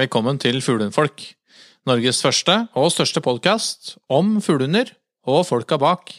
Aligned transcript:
Velkommen 0.00 0.38
til 0.40 0.62
Fuglehundfolk. 0.64 1.20
Norges 1.84 2.22
første 2.24 2.54
og 2.78 2.86
største 2.88 3.20
podkast 3.20 3.98
om 4.08 4.38
fuglehunder 4.40 4.94
og 5.28 5.42
folka 5.44 5.76
bak. 5.76 6.12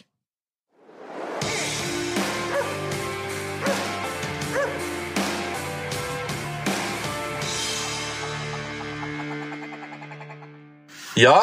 Ja, 11.17 11.39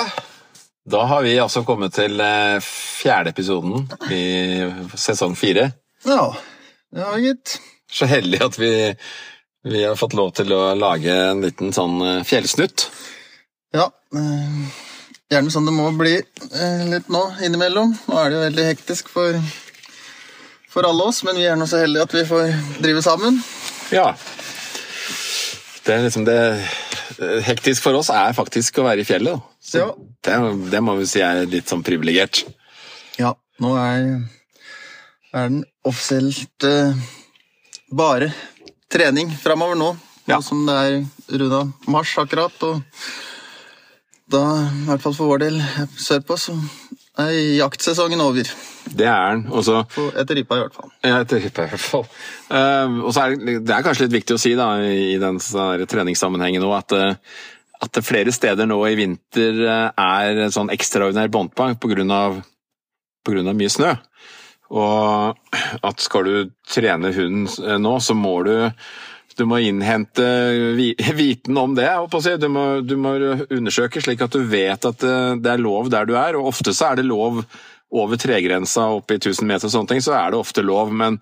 da 0.87 1.03
har 1.11 1.27
vi 1.27 1.35
altså 1.43 1.65
kommet 1.67 1.97
til 1.99 2.23
eh, 2.23 2.63
fjerde 2.63 3.35
episoden 3.35 3.89
i 4.15 4.23
sesong 4.95 5.35
fire. 5.35 5.73
Ja, 6.07 6.31
det 6.95 7.03
har 7.03 7.19
vi 7.19 7.33
gitt. 7.33 7.59
Så 7.91 8.07
heldig 8.07 8.45
at 8.47 8.63
vi, 8.63 8.73
vi 9.65 9.85
har 9.85 9.97
fått 9.97 10.15
lov 10.15 10.31
til 10.39 10.53
å 10.55 10.75
lage 10.79 11.13
en 11.13 11.43
liten 11.43 11.73
sånn 11.75 11.99
eh, 12.05 12.21
fjellsnutt. 12.27 12.89
Ja, 13.75 13.89
eh, 14.17 14.61
gjerne 15.33 15.53
sånn 15.53 15.67
det 15.69 15.75
må 15.77 15.91
bli 15.99 16.15
eh, 16.19 16.85
litt 16.93 17.09
nå 17.13 17.25
innimellom. 17.45 17.95
Nå 18.09 18.21
er 18.21 18.31
det 18.31 18.39
jo 18.39 18.45
veldig 18.47 18.67
hektisk 18.71 19.11
for, 19.13 19.39
for 20.71 20.89
alle 20.89 21.09
oss, 21.11 21.23
men 21.27 21.41
vi 21.41 21.49
er 21.51 21.59
nå 21.59 21.67
så 21.69 21.83
heldige 21.83 22.07
at 22.09 22.17
vi 22.17 22.27
får 22.29 22.53
drive 22.85 23.03
sammen. 23.05 23.41
Ja. 23.95 24.13
Det 25.85 25.95
er 25.97 26.05
liksom 26.05 26.29
det 26.29 26.39
Hektisk 27.19 27.83
for 27.83 27.97
oss 27.99 28.11
er 28.13 28.35
faktisk 28.37 28.77
å 28.79 28.85
være 28.85 29.03
i 29.03 29.07
fjellet. 29.09 29.41
Så 29.65 29.81
Ja. 29.81 29.87
det, 30.23 30.35
det 30.71 30.81
må 30.85 30.93
vi 31.01 31.07
si 31.09 31.23
er 31.25 31.49
litt 31.51 31.67
sånn 31.67 31.81
privilegert. 31.83 32.45
Ja, 33.19 33.33
nå 33.65 33.73
er, 33.81 34.05
er 35.33 35.49
den 35.49 35.63
offisielt 35.89 36.67
uh, 36.69 36.93
bare 37.91 38.29
trening 38.93 39.33
framover 39.41 39.79
nå. 39.79 39.93
Nå 40.29 40.35
Ja. 40.35 40.41
som 40.45 40.67
det 40.67 40.75
er 40.77 41.39
runda 41.41 41.73
mars 41.89 42.13
akkurat, 42.21 42.53
og 42.63 42.83
da, 44.29 44.43
i 44.69 44.85
hvert 44.85 45.01
fall 45.01 45.15
for 45.17 45.31
vår 45.33 45.39
del 45.41 45.61
sørpå, 45.97 46.37
så 46.37 46.53
er 47.19 47.33
jaktsesongen 47.59 48.21
over. 48.21 48.49
Det 48.89 49.07
er 49.09 49.31
den. 49.33 49.47
Og 49.51 49.65
så 49.65 49.81
Etter 50.13 50.37
ripa, 50.37 50.59
i 50.59 50.65
hvert 50.65 50.77
fall. 50.77 50.91
Ja, 51.03 51.21
etter 51.23 51.41
ripa, 51.41 51.65
i 51.65 51.73
hvert 51.73 51.81
fall. 51.81 52.05
Uh, 52.51 53.07
og 53.07 53.15
så 53.15 53.25
er 53.25 53.37
det, 53.37 53.55
det 53.67 53.75
er 53.75 53.87
kanskje 53.87 54.07
litt 54.07 54.19
viktig 54.21 54.37
å 54.37 54.43
si 54.43 54.53
da, 54.59 54.69
i 54.85 55.17
den 55.21 55.41
treningssammenhengen 55.41 56.63
nå, 56.65 56.71
at, 56.77 56.93
eh, 56.93 57.41
at 57.81 57.95
det 57.95 58.05
flere 58.07 58.33
steder 58.35 58.69
nå 58.69 58.79
i 58.89 58.97
vinter 58.99 59.65
eh, 59.65 59.89
er 59.97 60.53
sånn 60.55 60.73
ekstraordinær 60.75 61.33
båndtvang 61.33 61.79
pga. 61.81 62.05
mye 63.53 63.73
snø. 63.73 63.97
Og 64.69 65.39
at 65.87 66.03
skal 66.05 66.29
du 66.29 66.51
trene 66.69 67.13
hunden 67.17 67.47
eh, 67.65 67.79
nå, 67.81 67.95
så 68.05 68.17
må 68.17 68.41
du 68.47 68.55
du 69.39 69.45
må 69.47 69.61
innhente 69.63 70.25
viten 71.15 71.59
om 71.61 71.77
det. 71.79 71.87
Du, 72.43 72.49
må, 72.51 72.65
du 72.83 72.97
må 72.99 73.13
undersøke 73.47 74.03
slik 74.03 74.25
at 74.25 74.35
du 74.35 74.43
vet 74.51 74.83
at 74.89 74.99
det, 74.99 75.19
det 75.45 75.53
er 75.53 75.63
lov 75.63 75.93
der 75.95 76.09
du 76.09 76.17
er. 76.19 76.35
og 76.35 76.51
Ofte 76.51 76.75
så 76.75 76.91
er 76.91 76.99
det 76.99 77.07
lov 77.07 77.45
over 77.95 78.19
tregrensa 78.21 78.89
opp 78.97 79.15
i 79.15 79.21
1000 79.21 79.47
meter, 79.49 79.69
og 79.69 79.73
sånne 79.73 79.95
ting, 79.95 80.03
så 80.05 80.17
er 80.19 80.35
det 80.35 80.43
ofte 80.43 80.65
lov. 80.67 80.91
men 80.93 81.21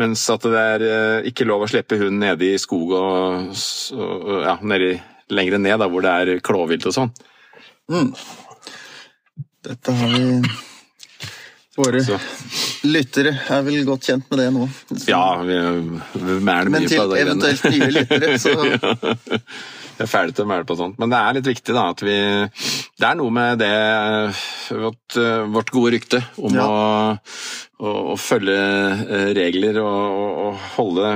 mens 0.00 0.24
at 0.32 0.42
det 0.42 0.58
er 0.74 0.84
eh, 0.88 1.28
ikke 1.30 1.46
lov 1.46 1.64
å 1.64 1.70
slippe 1.70 1.98
hunden 2.00 2.24
nede 2.24 2.48
i 2.50 2.58
skog 2.58 2.96
og, 2.98 3.52
og 3.94 4.42
ja, 4.42 4.56
nedi, 4.66 4.96
lenger 5.30 5.60
ned, 5.62 5.78
da, 5.80 5.88
hvor 5.90 6.02
det 6.04 6.14
er 6.18 6.42
klåvilt 6.44 6.88
og 6.90 6.96
sånn. 6.96 7.12
Mm. 7.92 8.10
Dette 9.64 9.94
har 9.94 10.14
vi 10.16 10.24
Våre 11.74 12.00
Så. 12.06 12.14
Lyttere 12.84 13.32
er 13.50 13.62
vel 13.66 13.84
godt 13.88 14.04
kjent 14.08 14.26
med 14.30 14.38
det 14.42 14.48
nå. 14.54 14.66
Så- 14.92 15.08
Ja, 15.10 15.22
vi, 15.42 15.56
vi 16.14 16.38
mæler 16.44 16.70
Men 16.70 16.82
mye 16.84 16.88
til 16.88 17.00
på 17.00 17.06
det. 17.08 17.24
greiene. 17.24 17.30
eventuelt 17.30 17.64
nye 17.72 17.90
lyttere, 17.98 18.38
så 18.38 18.54
Jeg 19.94 20.08
er 20.08 20.10
ferdig 20.10 20.34
til 20.34 20.42
å 20.42 20.48
mæle 20.50 20.64
på 20.66 20.74
sånt. 20.74 20.96
Men 20.98 21.12
det 21.12 21.18
er 21.22 21.34
litt 21.36 21.46
viktig 21.46 21.74
da, 21.76 21.84
at 21.92 22.00
vi 22.02 22.14
Det 22.98 23.06
er 23.06 23.14
noe 23.14 23.30
med 23.30 23.60
det 23.62 23.70
vårt, 24.74 25.18
vårt 25.54 25.70
gode 25.70 25.92
rykte 25.94 26.18
om 26.42 26.56
Ja. 26.58 26.64
å, 26.66 27.18
å, 27.78 27.92
å 28.14 28.16
følge 28.18 28.56
eh, 28.58 29.30
regler 29.38 29.78
og, 29.84 30.18
og 30.48 30.58
holde, 30.74 31.12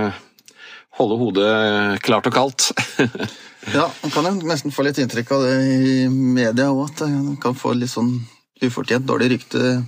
holde 1.00 1.19
hodet 1.25 2.03
klart 2.06 2.31
og 2.31 2.35
kaldt. 2.39 2.71
Ja, 3.69 3.83
man 4.00 4.11
kan 4.15 4.25
jo 4.25 4.47
nesten 4.49 4.73
få 4.73 4.85
litt 4.87 4.97
inntrykk 5.03 5.33
av 5.35 5.43
det 5.45 5.56
i 5.69 6.06
media 6.09 6.71
òg, 6.71 6.87
at 6.89 7.00
man 7.11 7.35
kan 7.43 7.56
få 7.59 7.75
litt 7.77 7.91
sånn 7.93 8.15
ufortjent 8.65 9.05
dårlig 9.05 9.33
rykte 9.35 9.83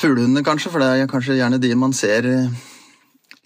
fuglehundene, 0.00 0.44
kanskje, 0.46 0.72
for 0.72 0.82
det 0.82 0.90
er 0.90 1.10
kanskje 1.10 1.38
gjerne 1.38 1.60
de 1.62 1.70
man 1.78 1.94
ser 1.96 2.26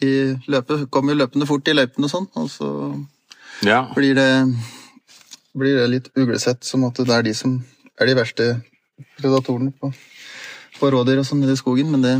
i 0.02 0.14
løpet, 0.50 0.88
kommer 0.92 1.14
jo 1.14 1.22
løpende 1.22 1.48
fort 1.48 1.68
i 1.70 1.74
løypene 1.76 2.08
og 2.08 2.12
sånn, 2.12 2.28
og 2.40 2.48
så 2.50 2.70
ja. 3.66 3.84
blir 3.94 4.16
det, 4.18 4.28
blir 5.54 5.78
det 5.78 5.90
litt 5.92 6.10
uglesett 6.18 6.64
som 6.66 6.86
at 6.88 6.98
det 7.00 7.14
er 7.14 7.26
de 7.26 7.34
som 7.36 7.58
er 8.00 8.10
de 8.10 8.16
verste 8.18 8.48
predatorene 9.18 9.72
på, 9.78 9.90
på 10.78 10.92
rådyr 10.94 11.22
og 11.22 11.28
sånn 11.28 11.44
i 11.46 11.58
skogen, 11.58 11.92
men 11.94 12.04
det 12.04 12.14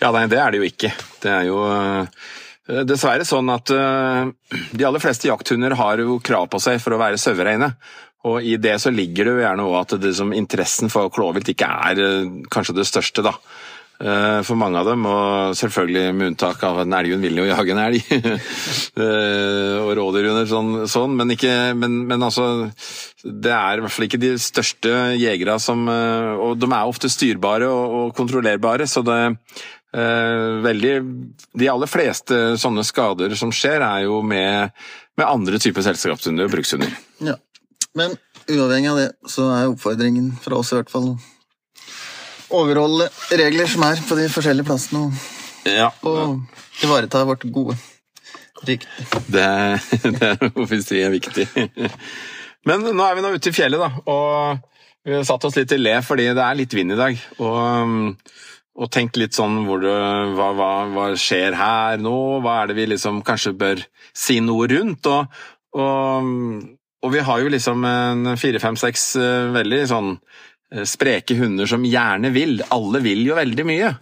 Ja, 0.00 0.12
nei, 0.14 0.26
det 0.32 0.38
er 0.40 0.52
det 0.52 0.62
jo 0.62 0.68
ikke. 0.68 0.92
Det 1.20 1.28
er 1.28 1.42
jo 1.50 1.58
eh, 1.68 2.84
dessverre 2.88 3.26
sånn 3.28 3.50
at 3.52 3.72
eh, 3.74 4.30
de 4.72 4.86
aller 4.88 5.02
fleste 5.02 5.28
jakthunder 5.28 5.76
har 5.76 6.00
jo 6.00 6.16
krav 6.24 6.48
på 6.52 6.60
seg 6.62 6.80
for 6.80 6.96
å 6.96 7.00
være 7.02 7.20
sauereine. 7.20 7.74
Og 8.28 8.44
i 8.44 8.56
det 8.60 8.76
så 8.82 8.92
ligger 8.92 9.26
det 9.26 9.32
jo 9.36 9.42
gjerne 9.44 9.64
også 9.64 9.96
at 9.96 10.02
det 10.02 10.14
som 10.18 10.32
interessen 10.36 10.92
for 10.92 11.08
klåvilt 11.12 11.48
ikke 11.54 11.68
er 11.90 12.00
eh, 12.04 12.32
kanskje 12.52 12.76
det 12.76 12.88
største, 12.88 13.24
da. 13.24 13.32
Eh, 14.00 14.40
For 14.44 14.56
mange 14.56 14.80
av 14.80 14.88
dem, 14.88 15.04
og 15.08 15.56
selvfølgelig 15.56 16.12
med 16.16 16.30
unntak 16.30 16.62
av 16.64 16.82
en 16.82 16.94
elghund 16.96 17.24
vil 17.24 17.40
jo 17.42 17.48
jage 17.50 17.74
en 17.74 17.82
elg, 17.86 18.00
Eh, 19.00 19.76
og 19.80 19.92
rådyrhunder 19.96 20.48
sånn, 20.50 20.70
sånn 20.90 21.12
men, 21.16 21.30
ikke, 21.32 21.52
men, 21.78 22.00
men 22.08 22.24
altså 22.26 22.68
Det 23.22 23.52
er 23.54 23.78
i 23.78 23.84
hvert 23.84 23.94
fall 23.94 24.06
ikke 24.08 24.20
de 24.20 24.32
største 24.42 24.90
jegere 25.16 25.54
som 25.62 25.86
Og 25.88 26.58
de 26.58 26.66
er 26.66 26.90
ofte 26.90 27.08
styrbare 27.12 27.68
og, 27.70 27.94
og 28.00 28.16
kontrollerbare, 28.18 28.88
så 28.90 29.04
det 29.06 29.18
eh, 29.30 30.58
veldig 30.66 30.92
De 31.62 31.70
aller 31.70 31.90
fleste 31.90 32.40
sånne 32.60 32.84
skader 32.84 33.36
som 33.38 33.54
skjer, 33.54 33.84
er 33.86 34.08
jo 34.08 34.20
med, 34.26 34.74
med 35.16 35.28
andre 35.28 35.62
typer 35.62 35.86
selskapshunder 35.86 36.50
og 36.50 36.54
brukshunder. 36.58 36.92
Ja. 37.24 37.38
Men 37.98 38.14
uavhengig 38.46 38.90
av 38.90 38.98
det, 39.00 39.08
så 39.30 39.48
er 39.54 39.70
oppfordringen 39.70 40.30
fra 40.42 40.60
oss 40.60 40.72
i 40.72 40.78
hvert 40.78 40.92
fall 40.92 41.12
å 41.12 41.18
overholde 42.60 43.08
regler 43.38 43.70
som 43.70 43.84
er 43.86 44.02
på 44.06 44.18
de 44.18 44.28
forskjellige 44.30 44.68
plassene, 44.68 45.06
og, 45.06 45.70
Ja, 45.70 45.90
og 46.06 46.40
ivareta 46.84 47.24
vårt 47.28 47.44
gode 47.52 47.76
rykte. 48.66 49.06
det, 49.28 49.48
det 50.18 50.52
må 50.54 50.66
vi 50.70 50.80
si 50.84 51.02
er 51.02 51.12
viktig. 51.14 51.46
Men 52.68 52.84
nå 52.84 53.04
er 53.06 53.16
vi 53.16 53.24
nå 53.24 53.34
ute 53.34 53.52
i 53.52 53.56
fjellet, 53.56 53.80
da, 53.80 53.90
og 54.10 54.66
vi 55.06 55.16
har 55.16 55.24
satt 55.24 55.44
oss 55.48 55.56
litt 55.56 55.72
i 55.72 55.80
le 55.80 55.96
fordi 56.04 56.28
det 56.36 56.44
er 56.44 56.58
litt 56.58 56.74
vind 56.76 56.92
i 56.92 56.98
dag. 56.98 57.20
Og, 57.40 58.10
og 58.80 58.90
tenkt 58.92 59.16
litt 59.20 59.36
sånn 59.36 59.62
hvor 59.66 59.80
det, 59.82 59.94
hva, 60.36 60.50
hva, 60.56 60.72
hva 60.92 61.06
skjer 61.18 61.56
her 61.56 62.02
nå? 62.02 62.16
Hva 62.44 62.60
er 62.60 62.70
det 62.70 62.76
vi 62.78 62.90
liksom 62.92 63.22
kanskje 63.26 63.54
bør 63.56 63.80
si 64.12 64.38
noe 64.44 64.68
rundt? 64.70 65.08
Og, 65.08 65.40
og, 65.80 66.30
og 67.00 67.14
vi 67.14 67.22
har 67.24 67.42
jo 67.42 67.52
liksom 67.52 67.84
fire, 68.40 68.60
fem, 68.62 68.76
seks 68.76 69.04
eh, 69.20 69.52
veldig 69.54 69.84
sånn 69.88 70.10
eh, 70.14 70.84
spreke 70.88 71.38
hunder 71.38 71.68
som 71.70 71.86
gjerne 71.86 72.32
vil. 72.34 72.58
Alle 72.74 73.00
vil 73.04 73.24
jo 73.28 73.38
veldig 73.38 73.66
mye. 73.68 73.94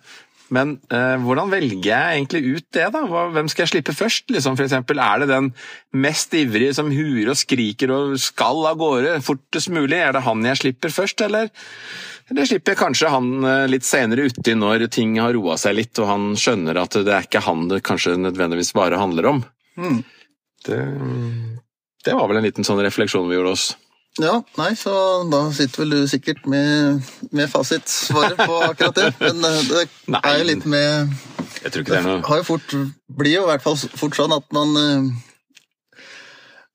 Men 0.55 0.79
eh, 0.95 1.15
hvordan 1.21 1.51
velger 1.53 1.91
jeg 1.91 2.17
egentlig 2.17 2.57
ut 2.57 2.67
det, 2.73 2.87
da? 2.95 3.03
Hvem 3.35 3.51
skal 3.53 3.67
jeg 3.67 3.73
slippe 3.75 3.95
først? 3.97 4.31
Liksom, 4.33 4.57
for 4.57 4.65
eksempel, 4.65 5.01
er 5.05 5.23
det 5.23 5.31
den 5.31 5.51
mest 5.93 6.33
ivrige 6.37 6.77
som 6.77 6.89
hurer 6.93 7.35
og 7.35 7.41
skriker 7.41 7.93
og 7.93 8.15
skal 8.23 8.65
av 8.71 8.79
gårde 8.81 9.19
fortest 9.25 9.73
mulig? 9.75 10.01
Er 10.01 10.17
det 10.17 10.25
han 10.25 10.47
jeg 10.49 10.63
slipper 10.63 10.95
først, 10.95 11.25
eller? 11.27 11.53
Eller 12.33 12.49
slipper 12.49 12.75
jeg 12.75 12.81
kanskje 12.81 13.13
han 13.13 13.31
eh, 13.45 13.67
litt 13.69 13.87
senere 13.89 14.29
uti 14.29 14.57
når 14.57 14.89
ting 14.93 15.17
har 15.21 15.37
roa 15.37 15.59
seg 15.61 15.77
litt, 15.79 15.95
og 16.01 16.11
han 16.11 16.29
skjønner 16.41 16.81
at 16.81 16.97
det 16.97 17.13
er 17.13 17.29
ikke 17.29 17.45
han 17.45 17.69
det 17.71 17.85
kanskje 17.87 18.17
nødvendigvis 18.21 18.75
bare 18.77 19.01
handler 19.01 19.33
om? 19.35 19.45
Mm. 19.79 20.01
Det, 20.65 20.81
det 22.09 22.17
var 22.17 22.31
vel 22.31 22.41
en 22.41 22.49
liten 22.49 22.65
sånn 22.65 22.81
refleksjon 22.81 23.29
vi 23.29 23.37
gjorde 23.37 23.53
oss. 23.59 23.69
Ja, 24.19 24.41
nei, 24.59 24.73
så 24.79 24.93
da 25.31 25.45
sitter 25.55 25.85
vel 25.85 25.95
du 25.95 26.09
sikkert 26.11 26.43
med, 26.51 27.05
med 27.35 27.51
fasitsvaret 27.53 28.41
på 28.41 28.57
akkurat 28.67 28.97
det. 28.99 29.13
Men 29.21 29.47
eh, 29.47 29.61
det 29.69 29.85
er 30.19 30.41
jo 30.41 30.49
litt 30.49 30.67
med 30.67 31.15
Jeg 31.63 31.73
tror 31.75 31.85
ikke 31.85 31.95
det 31.95 32.01
er 32.01 32.07
noe 32.09 32.27
har 32.27 32.41
jo 32.41 32.49
fort, 32.49 32.75
blir 33.21 33.37
jo 33.37 33.47
i 33.47 33.51
hvert 33.53 33.65
fall 33.65 33.79
fort 33.79 34.19
sånn 34.19 34.35
at 34.35 34.49
man 34.55 34.75
eh, 34.83 36.05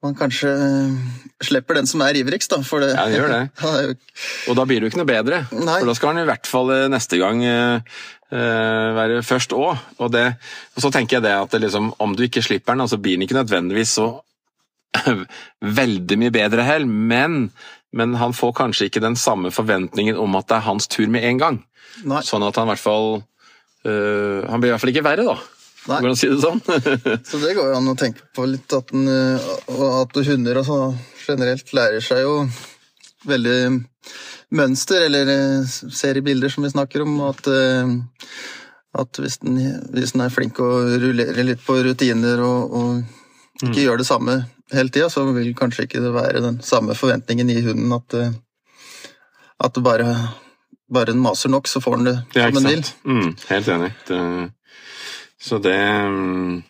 man 0.03 0.15
kanskje 0.19 0.51
eh, 0.55 0.95
slipper 1.43 1.79
den 1.79 1.87
som 1.89 2.03
er 2.05 2.15
ivrigst, 2.19 2.51
da. 2.53 2.63
For 2.63 2.83
det, 2.83 2.93
Ja, 2.95 3.07
det 3.11 3.19
gjør 3.19 3.35
det. 3.35 3.95
Og 4.51 4.59
da 4.59 4.67
blir 4.67 4.79
det 4.79 4.87
jo 4.87 4.93
ikke 4.93 5.03
noe 5.03 5.11
bedre, 5.11 5.45
Nei. 5.51 5.79
for 5.81 5.91
da 5.91 5.95
skal 5.99 6.13
han 6.13 6.23
i 6.23 6.27
hvert 6.31 6.47
fall 6.47 6.75
neste 6.91 7.19
gang 7.19 7.43
være 8.33 9.19
først 9.23 9.51
òg. 9.55 9.79
Og, 10.01 10.15
og 10.15 10.79
så 10.81 10.91
tenker 10.95 11.19
jeg 11.19 11.27
det 11.27 11.35
at 11.37 11.51
det 11.53 11.65
liksom, 11.67 11.91
om 12.03 12.15
du 12.17 12.23
ikke 12.25 12.43
slipper 12.43 12.75
den, 12.75 12.87
så 12.89 12.99
blir 12.99 13.19
den 13.19 13.27
ikke 13.27 13.37
nødvendigvis 13.37 13.99
så 13.99 14.07
veldig 15.81 16.19
mye 16.21 16.33
bedre 16.33 16.65
hell, 16.67 16.85
men, 16.85 17.47
men 17.95 18.17
han 18.21 18.35
får 18.35 18.55
kanskje 18.59 18.89
ikke 18.89 19.03
den 19.03 19.17
samme 19.19 19.51
forventningen 19.53 20.19
om 20.19 20.37
at 20.39 20.49
det 20.49 20.59
er 20.59 20.67
hans 20.67 20.89
tur 20.91 21.07
med 21.11 21.25
en 21.27 21.41
gang. 21.41 21.61
Nei. 22.09 22.23
Sånn 22.25 22.45
at 22.45 22.57
han 22.57 22.67
i 22.67 22.73
hvert 22.73 22.81
fall 22.81 23.07
eh, 23.85 24.39
Han 24.49 24.61
blir 24.61 24.71
i 24.71 24.73
hvert 24.73 24.81
fall 24.81 24.91
ikke 24.93 25.05
verre, 25.05 25.27
da. 25.27 25.35
Nei. 25.83 25.97
Hvordan 25.99 26.17
si 26.17 26.29
det 26.31 26.39
sånn? 26.41 26.61
Så 27.29 27.39
det 27.43 27.55
går 27.57 27.73
jo 27.73 27.77
an 27.77 27.91
å 27.91 27.97
tenke 27.99 28.25
på 28.35 28.45
litt, 28.47 28.71
at, 28.73 28.93
den, 28.93 29.07
eh, 29.11 29.49
at 29.99 30.21
hunder 30.29 30.61
altså, 30.61 30.77
generelt 31.25 31.73
lærer 31.75 32.03
seg 32.03 32.23
jo 32.23 32.37
veldig 33.27 33.57
mønster, 34.53 35.07
eller 35.07 35.29
seriebilder 35.65 35.97
ser 35.97 36.19
i 36.19 36.23
bilder 36.25 36.53
som 36.53 36.65
vi 36.65 36.71
snakker 36.71 37.03
om, 37.03 37.17
at, 37.27 37.49
eh, 37.51 37.93
at 39.03 39.19
hvis, 39.19 39.39
den, 39.43 39.59
hvis 39.93 40.15
den 40.15 40.23
er 40.23 40.33
flink 40.33 40.59
å 40.63 40.71
rullere 40.87 41.45
litt 41.45 41.63
på 41.65 41.77
rutiner 41.83 42.43
og, 42.45 42.77
og 42.79 43.63
ikke 43.67 43.85
gjør 43.85 44.01
det 44.01 44.07
samme 44.07 44.39
hele 44.71 44.89
tida, 44.89 45.09
så 45.11 45.25
vil 45.33 45.53
kanskje 45.57 45.87
ikke 45.87 46.01
det 46.03 46.13
være 46.15 46.43
den 46.43 46.61
samme 46.63 46.95
forventningen 46.95 47.49
i 47.51 47.61
hunden 47.65 47.93
at, 47.95 48.17
eh, 48.19 48.35
at 49.63 49.75
det 49.75 49.83
bare, 49.83 50.11
bare 50.93 51.11
den 51.11 51.23
maser 51.23 51.51
nok, 51.51 51.67
så 51.67 51.81
får 51.83 51.97
den 51.99 52.11
det 52.11 52.17
Ja, 52.35 52.51
som 52.51 52.61
den 52.61 52.69
vil. 52.71 52.85
Mm, 53.03 53.33
helt 53.49 53.73
enig. 53.75 53.91
Det, 54.07 54.21
så 55.43 55.59
det 55.59 55.79
mm, 55.79 56.61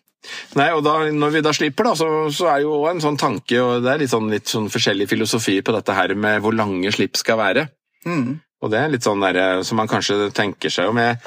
Nei, 0.56 0.70
og 0.72 0.86
da, 0.86 0.94
når 1.12 1.34
vi 1.34 1.42
da 1.44 1.52
slipper, 1.52 1.90
da, 1.90 1.98
så, 2.00 2.08
så 2.32 2.48
er 2.54 2.62
jo 2.64 2.78
en 2.88 3.02
sånn 3.04 3.20
tanke, 3.20 3.58
og 3.60 3.84
det 3.84 3.92
er 3.92 4.04
litt 4.06 4.12
sånn, 4.14 4.30
litt 4.32 4.48
sånn 4.48 4.70
forskjellig 4.72 5.10
filosofi 5.12 5.58
på 5.66 5.74
dette 5.76 5.96
her 5.98 6.14
med 6.16 6.40
hvor 6.46 6.56
lange 6.56 6.94
slipp 6.96 7.20
skal 7.20 7.42
være. 7.42 7.66
Mm. 8.08 8.38
Og 8.64 8.72
det 8.72 8.80
er 8.80 8.94
litt 8.94 9.04
sånn 9.04 9.24
der, 9.24 9.60
som 9.68 9.82
man 9.82 9.92
kanskje 9.92 10.30
tenker 10.36 10.72
seg 10.72 10.92
om. 10.92 11.02
Jeg, 11.04 11.18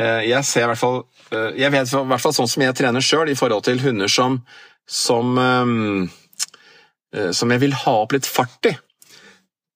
eh, 0.00 0.22
jeg 0.30 0.48
ser 0.48 0.64
i 0.64 0.70
hvert 0.70 0.80
fall 0.80 1.02
eh, 1.28 1.58
Jeg 1.60 1.72
vet 1.74 1.92
i 1.92 2.00
hvert 2.08 2.22
fall 2.22 2.34
sånn 2.36 2.48
som 2.48 2.64
jeg 2.64 2.76
trener 2.78 3.04
sjøl, 3.04 3.28
i 3.28 3.36
forhold 3.36 3.66
til 3.66 3.82
hunder 3.84 4.08
som 4.08 4.40
som, 4.86 5.36
ehm, 5.38 6.08
eh, 7.14 7.30
som 7.30 7.50
jeg 7.50 7.60
vil 7.60 7.76
ha 7.84 7.94
opp 8.02 8.12
litt 8.16 8.26
fart 8.26 8.70
i. 8.70 8.76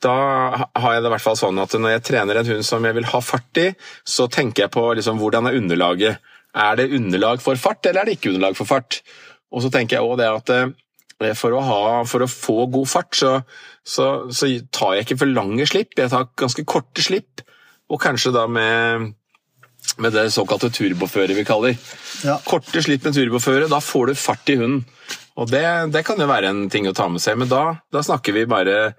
Da 0.00 0.16
har 0.16 0.94
jeg 0.94 1.02
det 1.02 1.10
i 1.10 1.12
hvert 1.12 1.24
fall 1.24 1.36
sånn 1.36 1.58
at 1.60 1.74
når 1.76 1.96
jeg 1.96 2.04
trener 2.08 2.40
en 2.40 2.46
hund 2.46 2.64
som 2.64 2.84
jeg 2.84 2.96
vil 2.96 3.08
ha 3.10 3.20
fart 3.20 3.60
i, 3.60 3.68
så 4.08 4.30
tenker 4.32 4.64
jeg 4.64 4.72
på 4.72 4.86
liksom, 4.96 5.20
hvordan 5.20 5.50
er 5.50 5.58
underlaget. 5.58 6.30
Er 6.56 6.78
det 6.78 6.92
underlag 6.96 7.42
for 7.44 7.58
fart, 7.60 7.84
eller 7.86 8.00
er 8.00 8.08
det 8.08 8.16
ikke 8.18 8.32
underlag 8.32 8.56
for 8.56 8.66
fart? 8.66 9.02
Og 9.52 9.62
så 9.62 9.70
tenker 9.70 9.98
jeg 9.98 10.06
også 10.06 10.20
det 10.22 10.30
at 10.30 10.54
eh, 10.56 11.34
for 11.36 11.52
å, 11.52 11.60
ha, 11.60 11.80
for 12.08 12.24
å 12.24 12.30
få 12.30 12.64
god 12.72 12.88
fart, 12.88 13.12
så, 13.18 13.32
så, 13.84 14.06
så 14.32 14.48
tar 14.72 14.96
jeg 14.96 15.04
ikke 15.04 15.20
for 15.20 15.34
lange 15.36 15.66
slipp. 15.68 15.92
Jeg 15.98 16.12
tar 16.12 16.30
ganske 16.40 16.64
korte 16.64 17.04
slipp, 17.04 17.44
og 17.90 18.00
kanskje 18.00 18.32
da 18.32 18.46
med, 18.48 19.10
med 19.98 20.14
det 20.14 20.30
såkalte 20.34 20.70
turboføret 20.70 21.36
vi 21.36 21.44
kaller. 21.48 21.76
Ja. 22.26 22.38
Korte 22.46 22.82
slipp 22.84 23.04
med 23.08 23.16
turboføre, 23.16 23.68
da 23.70 23.80
får 23.82 24.10
du 24.10 24.14
fart 24.18 24.52
i 24.52 24.58
hunden. 24.60 24.84
Og 25.40 25.50
det, 25.50 25.64
det 25.94 26.04
kan 26.06 26.20
jo 26.20 26.28
være 26.28 26.50
en 26.52 26.66
ting 26.72 26.88
å 26.88 26.94
ta 26.96 27.08
med 27.08 27.22
seg, 27.22 27.38
men 27.40 27.50
da, 27.50 27.64
da 27.92 28.02
snakker 28.04 28.36
vi 28.36 28.48
bare 28.50 28.92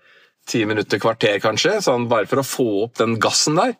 ti 0.50 0.64
minutter, 0.66 1.00
kvarter 1.02 1.38
kanskje, 1.44 1.78
sånn 1.86 2.10
bare 2.12 2.28
for 2.30 2.42
å 2.42 2.48
få 2.48 2.70
opp 2.88 2.98
den 3.02 3.20
gassen 3.22 3.60
der. 3.60 3.76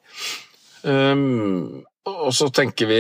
Um, 0.84 1.82
og 2.10 2.32
så 2.34 2.48
tenker 2.50 2.88
vi 2.90 2.98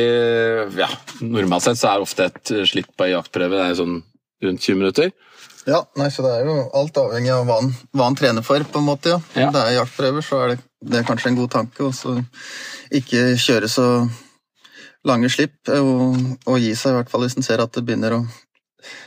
Ja, 0.78 0.86
normalt 1.26 1.66
sett 1.66 1.80
så 1.80 1.88
er 1.90 2.04
ofte 2.04 2.28
et 2.30 2.52
slipp 2.70 2.92
på 2.94 3.08
en 3.08 3.16
jaktprøve 3.16 3.58
det 3.58 3.64
er 3.64 3.80
sånn 3.80 3.96
rundt 4.46 4.62
20 4.62 4.78
minutter. 4.78 5.10
Ja, 5.70 5.84
nei, 5.98 6.10
så 6.14 6.26
det 6.26 6.32
er 6.34 6.48
jo 6.50 6.56
alt 6.78 6.98
avhengig 6.98 7.32
av 7.34 7.46
hva 7.46 7.60
han, 7.60 7.74
hva 7.94 8.08
han 8.10 8.18
trener 8.18 8.46
for, 8.46 8.64
på 8.66 8.82
en 8.82 8.88
måte, 8.88 9.14
ja. 9.14 9.20
Ja. 9.38 9.48
Om 9.50 9.56
det 9.56 9.66
er 9.66 9.76
jaktprøver, 9.78 10.26
så 10.26 10.40
er 10.42 10.54
det, 10.54 10.62
det 10.82 11.02
er 11.02 11.06
kanskje 11.06 11.32
en 11.32 11.38
god 11.38 11.52
tanke, 11.54 11.86
og 11.86 11.94
så 11.98 12.16
ikke 12.92 13.36
kjøre 13.40 13.70
så 13.72 13.86
lange 15.08 15.30
slipp, 15.34 15.58
og, 15.74 16.18
og 16.46 16.60
gi 16.62 16.74
seg 16.78 16.94
i 16.94 16.98
hvert 17.00 17.10
fall 17.10 17.24
hvis 17.26 17.38
en 17.40 17.46
ser 17.46 17.62
at 17.64 17.72
det 17.74 17.84
begynner 17.88 18.18
å 18.20 18.22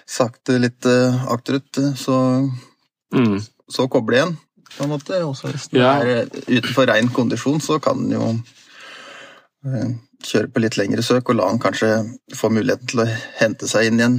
sakte 0.08 0.56
litt 0.62 0.86
uh, 0.86 1.24
akterut, 1.34 1.70
eh, 1.82 1.92
så, 1.98 2.16
Mm. 3.14 3.38
så 3.70 3.84
koble 3.86 4.16
igjen, 4.16 4.32
på 4.74 4.82
en 4.84 4.90
måte. 4.90 5.20
Også 5.22 5.46
hvis 5.52 5.68
den 5.70 5.80
Ja. 5.84 5.92
er 6.02 6.06
eh, 6.24 6.40
utenfor 6.48 6.88
ren 6.90 7.08
kondisjon, 7.14 7.60
så 7.62 7.76
kan 7.82 8.00
den 8.02 8.16
jo 8.16 8.24
uh, 9.66 9.92
kjøre 10.24 10.50
på 10.50 10.62
litt 10.64 10.76
lengre 10.80 11.02
søk, 11.04 11.28
og 11.30 11.36
la 11.38 11.46
han 11.50 11.60
kanskje 11.62 11.90
få 12.34 12.50
muligheten 12.50 12.90
til 12.90 13.04
å 13.04 13.06
hente 13.38 13.68
seg 13.70 13.86
inn 13.90 14.00
igjen 14.00 14.16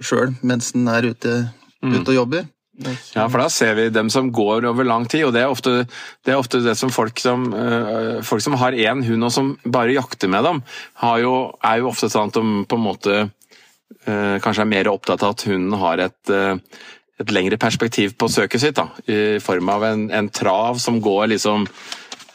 sjøl 0.00 0.36
mens 0.46 0.70
den 0.76 0.86
er 0.88 1.02
ute, 1.10 1.38
Mm. 1.82 1.92
ute 1.94 2.08
og 2.10 2.14
jobber. 2.16 2.46
Ja, 2.78 3.24
for 3.26 3.40
da 3.42 3.48
ser 3.50 3.74
vi 3.74 3.88
dem 3.90 4.10
som 4.10 4.30
går 4.34 4.66
over 4.70 4.86
lang 4.86 5.06
tid, 5.10 5.24
og 5.26 5.32
det 5.34 5.42
er 5.42 5.50
ofte 5.50 5.72
det, 5.82 6.30
er 6.30 6.38
ofte 6.38 6.60
det 6.62 6.76
som 6.78 6.92
folk 6.94 7.18
som 7.18 7.48
eh, 7.50 8.20
folk 8.26 8.44
som 8.44 8.54
har 8.60 8.76
én 8.76 9.02
hund 9.06 9.26
og 9.26 9.32
som 9.34 9.48
bare 9.64 9.96
jakter 9.96 10.30
med 10.30 10.46
dem, 10.46 10.60
har 11.02 11.18
jo, 11.24 11.32
er 11.58 11.80
jo 11.82 11.88
ofte 11.90 12.10
sånn 12.12 12.30
at 12.30 12.38
de 12.38 12.62
på 12.70 12.78
en 12.78 12.84
måte 12.84 13.16
eh, 13.18 14.36
kanskje 14.44 14.62
er 14.62 14.70
mer 14.70 14.90
opptatt 14.92 15.24
av 15.26 15.34
at 15.34 15.46
hunden 15.50 15.74
har 15.80 16.04
et, 16.06 16.20
eh, 16.30 16.84
et 17.18 17.34
lengre 17.34 17.58
perspektiv 17.58 18.14
på 18.18 18.30
søket 18.30 18.62
sitt, 18.62 18.78
da, 18.78 18.86
i 19.10 19.40
form 19.42 19.72
av 19.74 19.88
en, 19.88 20.06
en 20.14 20.30
trav 20.30 20.78
som 20.82 21.00
går 21.02 21.32
liksom 21.34 21.66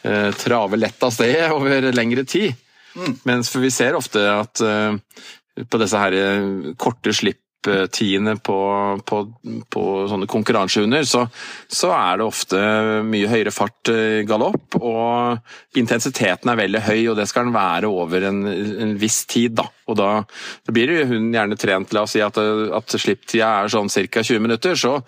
eh, 0.04 0.28
traver 0.44 0.82
lett 0.82 1.08
av 1.08 1.14
sted 1.14 1.40
over 1.56 1.88
lengre 1.96 2.26
tid. 2.28 2.52
Mens 3.24 3.48
for 3.50 3.64
vi 3.64 3.72
ser 3.74 3.96
ofte 3.98 4.20
at 4.30 4.60
på 5.66 5.78
disse 5.80 5.98
her 5.98 6.14
korte 6.78 7.10
korte 7.10 7.10
slipptiene 7.64 8.36
på, 8.36 9.00
på, 9.04 9.20
på 9.70 9.82
sånne 10.08 10.26
konkurransehunder, 10.26 11.04
så, 11.04 11.26
så 11.68 11.90
er 11.94 12.18
det 12.18 12.26
ofte 12.26 12.60
mye 13.04 13.28
høyere 13.28 13.52
fart 13.54 13.88
i 13.92 14.24
galopp, 14.26 14.76
og 14.80 15.76
intensiteten 15.78 16.50
er 16.50 16.60
veldig 16.60 16.82
høy, 16.84 17.08
og 17.10 17.16
det 17.18 17.28
skal 17.28 17.46
den 17.46 17.54
være 17.54 17.88
over 17.88 18.28
en, 18.28 18.44
en 18.46 18.96
viss 18.98 19.24
tid. 19.26 19.54
Da. 19.54 19.66
Og 19.88 19.96
da, 19.98 20.10
da 20.64 20.74
blir 20.74 20.92
hunden 21.04 21.32
gjerne 21.34 21.58
trent 21.60 21.90
til 21.90 22.02
å 22.02 22.08
si 22.08 22.22
at, 22.24 22.38
at 22.38 22.98
slipptida 22.98 23.64
er 23.64 23.72
sånn 23.72 23.88
ca. 23.88 24.22
20 24.22 24.42
minutter, 24.42 24.76
så, 24.76 24.98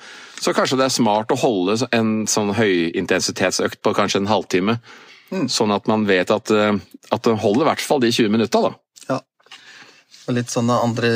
så 0.41 0.55
kanskje 0.57 0.81
det 0.81 0.89
er 0.89 0.97
smart 0.97 1.33
å 1.33 1.41
holde 1.41 1.79
en 1.93 2.27
sånn 2.31 2.55
høyintensitetsøkt 2.57 3.83
på 3.83 3.95
kanskje 3.97 4.25
en 4.25 4.33
halvtime. 4.33 4.81
Sånn 5.51 5.73
at 5.75 5.89
man 5.91 6.05
vet 6.07 6.31
at, 6.31 6.53
eh, 6.55 6.77
at 7.11 7.25
det 7.27 7.39
holder 7.43 7.65
i 7.65 7.71
hvert 7.73 7.83
fall 7.83 8.03
de 8.03 8.13
20 8.15 8.31
minutta, 8.31 8.61
da. 8.63 8.75
Ja. 9.09 9.17
Og 10.27 10.37
litt 10.37 10.53
sånne 10.53 10.77
andre 10.85 11.11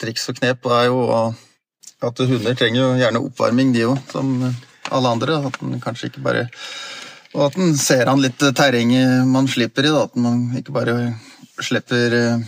triks 0.00 0.28
og 0.30 0.40
knep 0.40 0.66
er 0.74 0.88
jo 0.88 1.02
at 2.04 2.20
hunder 2.28 2.56
trenger 2.58 2.80
jo 2.82 2.88
gjerne 3.00 3.22
oppvarming, 3.24 3.72
de 3.72 3.86
òg, 3.88 4.00
som 4.12 4.34
alle 4.92 5.12
andre. 5.14 5.40
At 5.48 5.58
den 5.62 5.80
kanskje 5.82 6.10
ikke 6.10 6.24
bare 6.26 6.46
Og 7.36 7.50
at 7.50 7.56
en 7.60 7.74
ser 7.76 8.08
an 8.08 8.22
litt 8.22 8.40
terrenget 8.56 9.26
man 9.28 9.48
slipper 9.50 9.84
i, 9.84 9.92
da. 9.92 10.06
At 10.06 10.14
man 10.16 10.54
ikke 10.56 10.72
bare 10.72 10.94
slipper 11.60 12.14
eh, 12.16 12.46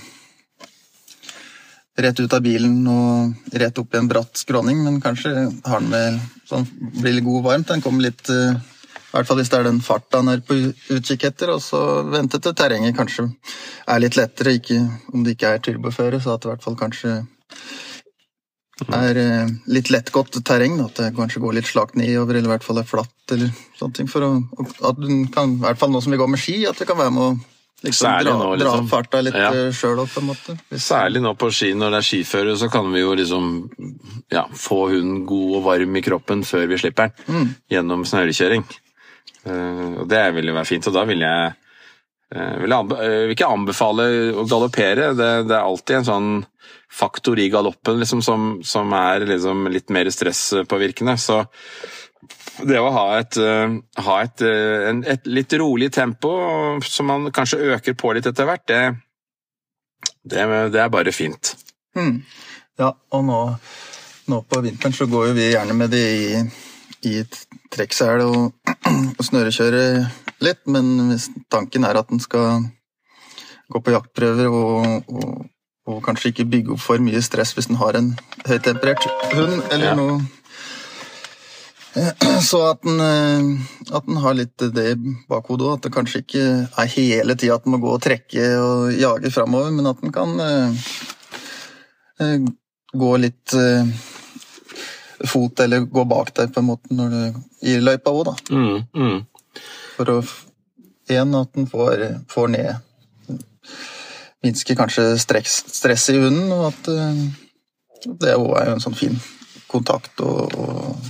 rett 1.99 2.21
ut 2.21 2.33
av 2.33 2.41
bilen 2.45 2.87
og 2.89 3.53
rett 3.61 3.79
opp 3.83 3.95
i 3.95 3.99
en 3.99 4.09
bratt 4.09 4.41
skråning, 4.41 4.81
men 4.85 5.01
kanskje 5.05 5.33
har 5.67 5.83
den 5.83 5.91
med 5.93 6.21
sånn 6.49 6.65
blir 7.01 7.19
litt 7.19 7.27
god 7.27 7.41
og 7.41 7.49
varmt. 7.51 7.69
Den 7.69 7.85
kommer 7.85 8.07
litt 8.07 8.31
eh, 8.33 8.57
i 9.09 9.17
hvert 9.17 9.29
fall 9.29 9.39
hvis 9.41 9.49
det 9.49 9.59
er 9.59 9.69
den 9.71 9.81
farta 9.81 10.21
han 10.21 10.29
er 10.29 10.43
på 10.45 10.57
utkikk 10.93 11.25
etter, 11.31 11.55
og 11.55 11.63
så 11.65 11.81
vente 12.13 12.41
til 12.45 12.53
terrenget 12.57 12.97
kanskje 12.97 13.31
er 13.89 14.03
litt 14.05 14.19
lettere, 14.21 14.59
ikke, 14.61 14.83
om 15.15 15.25
det 15.25 15.39
ikke 15.39 15.55
er 15.55 15.63
turboføre, 15.65 16.21
så 16.21 16.35
at 16.35 16.45
det 16.45 16.51
i 16.51 16.53
hvert 16.53 16.67
fall 16.67 16.77
kanskje 16.77 17.15
er 18.95 19.19
eh, 19.19 19.53
litt 19.73 19.91
lettgått 19.91 20.39
terreng. 20.47 20.79
At 20.85 21.01
det 21.01 21.13
kanskje 21.17 21.43
går 21.43 21.57
litt 21.59 21.69
slakt 21.71 21.97
nedover, 21.99 22.37
eller 22.39 22.51
i 22.51 22.55
hvert 22.57 22.67
fall 22.67 22.83
er 22.83 22.89
flatt, 22.89 23.15
eller 23.35 23.53
sånne 23.79 23.97
ting. 23.97 24.11
For 24.11 24.25
å, 24.25 24.33
at 24.91 25.01
du 25.01 25.09
kan, 25.35 25.57
i 25.57 25.63
hvert 25.65 25.81
fall 25.81 25.95
nå 25.95 26.03
som 26.05 26.15
vi 26.15 26.21
går 26.21 26.31
med 26.35 26.43
ski, 26.43 26.61
at 26.69 26.79
du 26.79 26.87
kan 26.89 27.01
være 27.01 27.15
med 27.15 27.25
å 27.25 27.31
liksom, 27.89 28.11
dra, 28.29 28.35
nå, 28.39 28.51
dra 28.55 28.75
liksom. 28.75 28.91
farta 28.93 29.23
litt 29.25 29.39
Ja. 29.39 29.53
sjøl 29.75 30.05
opp, 30.05 30.13
på 30.15 30.23
en 30.23 30.31
måte. 30.31 30.59
Særlig 30.77 31.23
nå 31.25 31.35
på 31.39 31.51
ski 31.55 31.73
når 31.79 31.97
det 31.97 32.03
er 32.03 32.09
skiføre, 32.11 32.59
så 32.61 32.71
kan 32.73 32.93
vi 32.93 33.03
jo 33.03 33.15
liksom 33.19 33.55
ja, 34.35 34.47
få 34.53 34.85
hunden 34.93 35.25
god 35.29 35.57
og 35.59 35.65
varm 35.73 35.97
i 35.99 36.05
kroppen 36.05 36.45
før 36.47 36.69
vi 36.71 36.83
slipper 36.85 37.15
den 37.27 37.57
gjennom 37.73 38.07
snørekjøring. 38.09 38.69
Eh, 39.49 39.89
og 40.03 40.07
det 40.11 40.25
vil 40.37 40.51
jo 40.51 40.57
være 40.59 40.69
fint, 40.69 40.89
og 40.91 40.97
da 40.97 41.05
vil 41.09 41.25
jeg 41.25 41.53
eh, 42.35 42.55
vil 42.63 42.75
jeg 42.75 42.99
eh, 43.05 43.33
ikke 43.35 43.51
anbefale 43.55 44.09
å 44.35 44.47
galoppere. 44.49 45.13
Det, 45.19 45.31
det 45.49 45.57
er 45.57 45.65
alltid 45.65 46.01
en 46.01 46.09
sånn 46.11 46.31
faktor 46.93 47.41
i 47.41 47.49
galoppen 47.53 48.01
liksom, 48.03 48.23
som, 48.25 48.51
som 48.65 48.93
er 48.97 49.27
liksom 49.29 49.69
litt 49.73 49.93
mer 49.95 50.09
stresspåvirkende. 50.13 51.17
Så 51.21 51.43
det 52.69 52.81
å 52.81 52.89
ha 52.91 53.07
et, 53.21 53.37
ha 53.39 54.15
et, 54.25 54.43
en, 54.43 55.03
et 55.07 55.29
litt 55.31 55.53
rolig 55.61 55.93
tempo 55.95 56.33
som 56.83 57.07
man 57.07 57.29
kanskje 57.35 57.77
øker 57.77 57.95
på 57.95 58.11
litt 58.17 58.27
etter 58.27 58.49
hvert, 58.49 58.65
det, 58.67 58.81
det, 60.27 60.47
det 60.75 60.81
er 60.83 60.91
bare 60.91 61.15
fint. 61.15 61.53
Mm. 61.95 62.17
Ja, 62.81 62.91
og 63.15 63.23
nå, 63.29 63.39
nå 64.33 64.41
på 64.49 64.63
vinteren 64.65 64.97
så 64.97 65.07
går 65.11 65.31
jo 65.31 65.37
vi 65.39 65.53
gjerne 65.53 65.77
med 65.79 65.95
det 65.95 66.09
i, 67.07 67.23
trekksel 67.75 68.23
og, 68.25 68.55
og 68.89 69.23
snørekjøre 69.27 69.85
litt, 70.45 70.65
men 70.71 71.11
hvis 71.11 71.29
tanken 71.53 71.85
er 71.87 71.99
at 72.01 72.09
den 72.11 72.23
skal 72.23 72.65
gå 73.69 73.83
på 73.85 73.93
jaktprøver 73.93 74.49
og, 74.49 75.13
og, 75.13 75.47
og 75.89 76.03
kanskje 76.07 76.33
ikke 76.33 76.49
bygge 76.55 76.75
opp 76.77 76.83
for 76.83 77.03
mye 77.05 77.21
stress 77.25 77.53
hvis 77.57 77.69
den 77.71 77.79
har 77.81 77.99
en 77.99 78.15
høytemperert 78.49 79.05
hund 79.35 79.61
eller 79.71 79.91
Ja. 79.91 79.95
noe 79.99 80.21
så 82.51 82.59
at 82.71 82.83
den, 82.85 83.01
eh, 83.01 83.95
at 83.97 84.07
den 84.07 84.21
har 84.23 84.37
litt 84.37 84.61
det 84.75 84.85
i 84.93 85.15
bakhodet 85.29 85.67
òg, 85.67 85.79
at 85.79 85.87
det 85.87 85.93
kanskje 85.95 86.21
ikke 86.23 86.45
er 86.69 86.91
hele 86.93 87.35
tida 87.35 87.57
at 87.57 87.65
den 87.65 87.75
må 87.75 87.81
gå 87.83 87.95
og 87.97 88.03
trekke 88.05 88.45
og 88.61 88.93
jage 88.95 89.33
framover, 89.35 89.73
men 89.75 89.89
at 89.91 90.03
den 90.05 90.13
kan 90.15 90.37
eh, 90.45 90.85
eh, 92.23 92.47
gå 92.93 93.11
litt 93.25 93.57
fot, 95.27 95.61
eller 95.65 95.87
gå 95.91 96.05
bak 96.09 96.35
deg 96.37 96.53
på 96.55 96.63
en 96.63 96.69
måte 96.69 96.95
når 96.95 97.15
du 97.15 97.41
gir 97.67 97.83
løypa 97.83 98.13
òg, 98.15 98.29
da. 98.31 98.37
Mm, 98.55 98.85
mm. 98.95 99.63
For 99.97 100.15
å 100.19 100.21
Én, 101.09 101.31
at 101.33 101.55
den 101.57 101.65
får, 101.65 102.03
får 102.29 102.51
ned 102.53 102.75
minsker 104.45 104.77
kanskje 104.79 105.19
stress, 105.19 105.63
stress 105.73 106.09
i 106.13 106.19
hunden, 106.21 106.51
og 106.55 106.69
at 106.71 106.91
eh, 106.93 107.23
det 108.23 108.35
òg 108.39 108.53
er 108.59 108.71
jo 108.71 108.75
en 108.77 108.85
sånn 108.85 108.99
fin 108.99 109.17
kontakt 109.69 110.21
og, 110.25 110.55
og, 110.59 111.09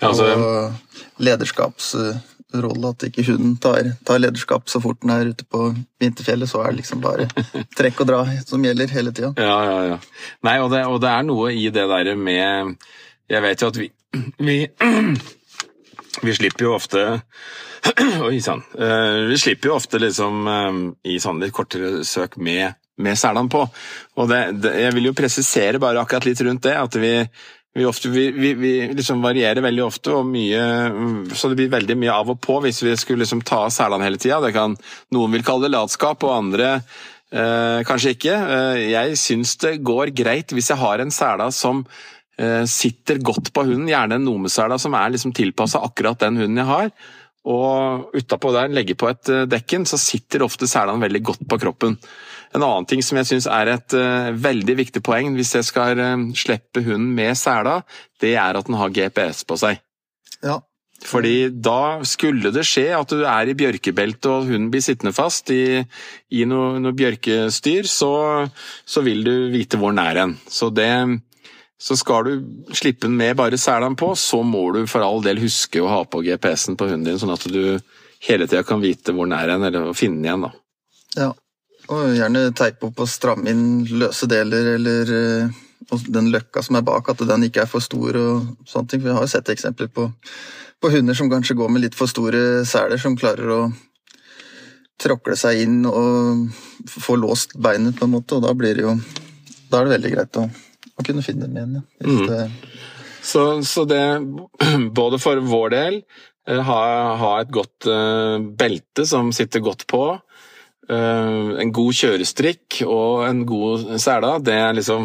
Ja, 0.00 0.08
altså, 0.08 0.28
og 0.32 1.20
lederskapsrolle. 1.20 2.92
At 2.94 3.04
ikke 3.04 3.26
hunden 3.26 3.58
tar, 3.60 3.90
tar 4.06 4.22
lederskap 4.22 4.70
så 4.72 4.80
fort 4.80 5.02
den 5.02 5.12
er 5.12 5.32
ute 5.34 5.44
på 5.44 5.66
vinterfjellet. 6.00 6.48
Så 6.48 6.62
er 6.62 6.72
det 6.72 6.80
liksom 6.80 7.02
bare 7.04 7.26
trekk 7.78 8.00
og 8.04 8.08
dra 8.08 8.22
som 8.46 8.64
gjelder 8.64 8.94
hele 8.96 9.12
tida. 9.12 9.34
Ja, 9.36 9.58
ja, 9.66 9.76
ja. 9.90 9.98
Nei, 10.46 10.56
og 10.62 10.70
det, 10.72 10.86
og 10.88 11.02
det 11.04 11.12
er 11.12 11.26
noe 11.28 11.52
i 11.52 11.68
det 11.74 11.84
derre 11.90 12.16
med 12.16 12.80
Jeg 13.30 13.44
vet 13.44 13.62
jo 13.62 13.70
at 13.70 13.78
vi 13.80 13.88
Vi, 14.48 14.56
vi 16.26 16.34
slipper 16.36 16.66
jo 16.66 16.74
ofte 16.74 17.04
Oi 18.26 18.40
sann. 18.44 18.64
Eh, 18.76 19.28
Vi 19.30 19.38
slipper 19.40 19.70
jo 19.70 19.78
ofte 19.78 20.00
liksom 20.02 20.50
eh, 20.50 20.80
i 21.14 21.20
sånne 21.22 21.46
litt 21.46 21.56
kortere 21.56 22.02
søk 22.04 22.36
med, 22.36 22.76
med 23.00 23.16
selene 23.18 23.48
på. 23.52 23.62
Og 24.18 24.28
det, 24.28 24.42
det, 24.60 24.74
jeg 24.84 24.96
vil 24.98 25.08
jo 25.08 25.16
presisere 25.16 25.80
bare 25.80 26.02
akkurat 26.02 26.28
litt 26.28 26.42
rundt 26.44 26.66
det, 26.66 26.76
at 26.76 27.00
vi 27.00 27.14
vi, 27.72 27.84
ofte, 27.86 28.08
vi, 28.10 28.30
vi, 28.34 28.54
vi 28.58 28.72
liksom 28.98 29.22
varierer 29.22 29.62
veldig 29.62 29.84
ofte, 29.84 30.16
mye, 30.26 30.62
så 31.38 31.52
det 31.52 31.58
blir 31.60 31.70
veldig 31.70 31.96
mye 32.02 32.16
av 32.18 32.32
og 32.32 32.40
på 32.42 32.56
hvis 32.64 32.82
vi 32.82 32.96
skulle 32.98 33.22
liksom 33.22 33.44
ta 33.46 33.60
av 33.68 33.74
selene 33.74 34.08
hele 34.08 34.18
tida. 34.18 34.66
Noen 35.14 35.36
vil 35.36 35.44
kalle 35.46 35.68
det 35.68 35.76
latskap, 35.76 36.26
og 36.26 36.34
andre 36.34 36.72
eh, 37.30 37.80
kanskje 37.86 38.16
ikke. 38.16 38.38
Eh, 38.56 38.80
jeg 38.90 39.20
syns 39.22 39.54
det 39.62 39.76
går 39.86 40.10
greit 40.18 40.50
hvis 40.56 40.72
jeg 40.72 40.82
har 40.82 41.02
en 41.02 41.14
sela 41.14 41.50
som 41.54 41.84
sitter 42.70 43.18
godt 43.20 43.50
på 43.52 43.66
hunden, 43.68 43.88
gjerne 43.90 44.16
en 44.16 44.24
nomesela 44.24 44.78
som 44.80 44.94
er 44.96 45.10
liksom 45.12 45.34
tilpassa 45.36 45.82
akkurat 45.84 46.22
den 46.22 46.38
hunden 46.40 46.62
jeg 46.62 46.70
har. 46.70 46.92
Og 47.48 48.12
utapå 48.16 48.52
der, 48.52 48.72
legger 48.72 48.98
på 49.00 49.08
et 49.08 49.30
eh, 49.32 49.46
dekken, 49.48 49.86
så 49.88 49.98
sitter 50.00 50.44
ofte 50.44 50.68
selene 50.68 51.00
veldig 51.00 51.22
godt 51.24 51.46
på 51.48 51.58
kroppen. 51.62 51.96
En 52.52 52.64
annen 52.66 52.88
ting 52.88 53.00
som 53.04 53.16
jeg 53.20 53.28
syns 53.30 53.46
er 53.46 53.70
et 53.70 53.94
uh, 53.94 54.32
veldig 54.34 54.74
viktig 54.80 55.00
poeng 55.06 55.36
hvis 55.36 55.54
jeg 55.54 55.68
skal 55.68 56.00
slippe 56.34 56.82
hunden 56.82 57.12
med 57.14 57.38
sela, 57.38 57.76
det 58.20 58.34
er 58.34 58.58
at 58.58 58.66
den 58.66 58.74
har 58.74 58.90
GPS 58.90 59.44
på 59.46 59.54
seg. 59.60 59.78
Ja. 60.42 60.58
Fordi 61.06 61.48
da 61.54 62.02
skulle 62.04 62.50
det 62.52 62.66
skje 62.68 62.88
at 62.92 63.14
du 63.14 63.22
er 63.22 63.48
i 63.48 63.54
bjørkebeltet 63.56 64.26
og 64.28 64.50
hunden 64.50 64.68
blir 64.72 64.82
sittende 64.84 65.14
fast 65.16 65.52
i, 65.54 65.78
i 66.34 66.42
noe, 66.50 66.80
noe 66.82 66.96
bjørkestyr, 66.96 67.88
så, 67.88 68.12
så, 68.84 69.04
vil 69.06 69.22
du 69.24 69.32
vite 69.54 69.80
hvor 69.80 69.94
den 69.94 70.02
er 70.02 70.20
hen. 70.24 70.34
Så, 70.50 70.68
det, 70.74 70.90
så 71.80 71.96
skal 71.96 72.24
du 72.24 72.74
slippe 72.76 73.06
den 73.06 73.16
med 73.16 73.38
bare 73.38 73.58
selene 73.58 73.96
på, 73.96 74.12
så 74.16 74.42
må 74.44 74.66
du 74.74 74.82
for 74.90 75.00
all 75.00 75.22
del 75.24 75.40
huske 75.40 75.80
å 75.80 75.88
ha 75.88 76.02
på 76.04 76.20
GPS-en 76.26 76.76
på 76.76 76.90
hunden 76.90 77.08
din, 77.08 77.20
sånn 77.22 77.32
at 77.32 77.46
du 77.48 77.80
hele 78.26 78.46
tida 78.46 78.60
kan 78.68 78.82
vite 78.82 79.14
hvor 79.16 79.24
den 79.24 79.38
er 79.38 79.54
hen, 79.54 79.64
eller 79.64 79.94
finne 79.96 80.20
den 80.20 80.28
igjen. 80.28 80.44
da. 80.44 80.52
Ja. 81.16 81.30
Og 81.90 82.12
gjerne 82.14 82.50
teipe 82.54 82.90
opp 82.90 83.00
og 83.00 83.08
stramme 83.08 83.48
inn 83.48 83.64
løse 83.96 84.28
deler, 84.28 84.74
eller 84.76 85.14
uh, 85.16 85.58
den 86.04 86.28
løkka 86.34 86.62
som 86.62 86.76
er 86.76 86.86
bak, 86.86 87.08
at 87.08 87.24
den 87.32 87.48
ikke 87.48 87.64
er 87.64 87.70
for 87.70 87.80
stor 87.80 88.20
og 88.20 88.68
sånne 88.68 88.92
ting. 88.92 89.00
For 89.00 89.08
vi 89.08 89.16
har 89.16 89.24
jo 89.24 89.32
sett 89.32 89.48
eksempler 89.56 89.88
på, 89.88 90.10
på, 90.84 90.92
hunder 90.92 91.16
som 91.16 91.32
kanskje 91.32 91.56
går 91.58 91.72
med 91.72 91.86
litt 91.86 91.96
for 91.96 92.12
store 92.12 92.66
seler, 92.68 93.00
som 93.00 93.16
klarer 93.18 93.56
å 93.56 93.60
tråkle 95.00 95.32
seg 95.40 95.64
inn 95.64 95.82
og 95.88 96.50
få 96.92 97.16
låst 97.16 97.56
beinet, 97.56 97.96
på 97.96 98.04
en 98.04 98.18
måte, 98.18 98.36
og 98.36 98.44
da 98.44 98.52
blir 98.52 98.76
det 98.76 98.84
jo 98.84 98.98
Da 99.70 99.78
er 99.78 99.86
det 99.86 99.92
veldig 99.94 100.10
greit 100.12 100.36
å, 100.36 100.48
å 101.00 101.06
kunne 101.06 101.24
finne 101.26 101.48
dem 101.48 101.58
igjen. 101.58 101.78
Ja. 102.00 102.06
Mm. 102.06 102.56
Så, 103.20 103.44
så, 103.68 103.84
det, 103.88 104.02
både 105.00 105.20
for 105.20 105.42
vår 105.44 105.74
del, 105.74 106.00
ha, 106.48 106.80
ha 107.20 107.34
et 107.42 107.50
godt 107.52 107.86
uh, 107.86 108.40
belte 108.40 109.04
som 109.06 109.32
sitter 109.36 109.64
godt 109.64 109.86
på, 109.90 110.04
Uh, 110.90 111.54
en 111.62 111.70
god 111.70 111.94
kjørestrikk 111.94 112.80
og 112.82 113.20
en 113.22 113.44
god 113.46 113.84
sela, 114.02 114.32
det 114.42 114.56
er 114.58 114.72
liksom 114.74 115.04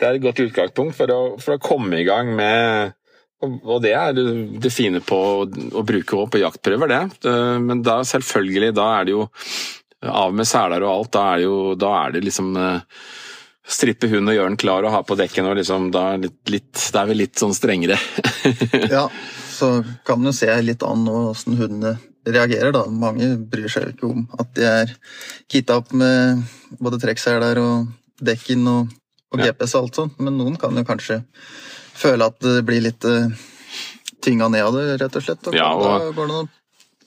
det 0.00 0.06
er 0.06 0.16
et 0.16 0.24
godt 0.24 0.40
utgangspunkt 0.40 0.96
for 0.96 1.12
å, 1.12 1.18
for 1.42 1.58
å 1.58 1.60
komme 1.60 1.98
i 2.00 2.06
gang 2.08 2.30
med 2.38 2.94
og, 3.40 3.78
det 3.80 3.92
er 3.96 4.16
det 4.16 4.72
fine 4.72 5.00
på 5.04 5.18
å, 5.42 5.82
bruke 5.88 6.26
på 6.28 6.40
jaktprøver, 6.42 6.90
det. 6.92 7.28
Men 7.64 7.80
da 7.80 8.02
selvfølgelig, 8.04 8.74
da 8.76 8.88
er 8.98 9.06
det 9.08 9.14
jo 9.14 9.22
av 10.12 10.34
med 10.36 10.48
seler 10.48 10.84
og 10.84 10.90
alt, 10.92 11.12
da 11.16 11.22
er 11.30 11.40
det 11.40 11.46
jo 11.46 11.60
da 11.80 11.92
er 12.02 12.12
det 12.12 12.22
liksom 12.26 12.50
strippe 13.70 14.10
hund 14.10 14.30
og 14.30 14.36
gjøre 14.36 14.50
den 14.52 14.60
klar 14.60 14.86
og 14.86 14.94
ha 14.94 15.00
på 15.06 15.16
dekken 15.18 15.48
og 15.48 15.56
liksom 15.60 15.90
da 15.94 16.12
er, 16.14 16.24
litt, 16.26 16.38
litt, 16.50 16.86
da 16.94 17.04
er 17.04 17.10
vi 17.10 17.18
litt 17.22 17.40
sånn 17.40 17.54
strengere. 17.56 17.98
ja, 18.96 19.06
så 19.54 19.72
kan 20.06 20.24
jo 20.26 20.34
se 20.34 20.50
litt 20.64 20.84
an 20.86 21.04
nå 21.06 21.16
åssen 21.30 21.58
hundene 21.60 21.96
reagerer, 22.26 22.72
da. 22.76 22.84
Mange 22.90 23.32
bryr 23.50 23.70
seg 23.72 23.86
jo 23.86 23.94
ikke 23.94 24.10
om 24.10 24.24
at 24.40 24.52
de 24.58 24.66
er 24.68 24.94
kitta 25.50 25.78
opp 25.80 25.94
med 25.96 26.42
både 26.82 27.00
trekkseler 27.02 27.60
og 27.62 27.90
dekken 28.20 28.66
og, 28.68 28.90
og 29.32 29.40
GPS 29.40 29.76
og 29.76 29.86
alt 29.86 30.00
sånt, 30.02 30.18
men 30.20 30.36
noen 30.36 30.58
kan 30.60 30.76
jo 30.76 30.84
kanskje 30.86 31.22
føle 32.00 32.28
at 32.28 32.38
det 32.44 32.60
blir 32.68 32.84
litt 32.84 33.04
uh, 33.08 33.32
tynga 34.24 34.50
ned 34.52 34.66
av 34.66 34.76
det, 34.76 34.86
rett 35.00 35.16
og 35.16 35.24
slett. 35.24 35.48
Og 35.48 35.56
ja, 35.56 35.70
og... 35.72 35.86
Da 35.86 36.16
går 36.16 36.30
det 36.30 36.40
å 36.42 36.48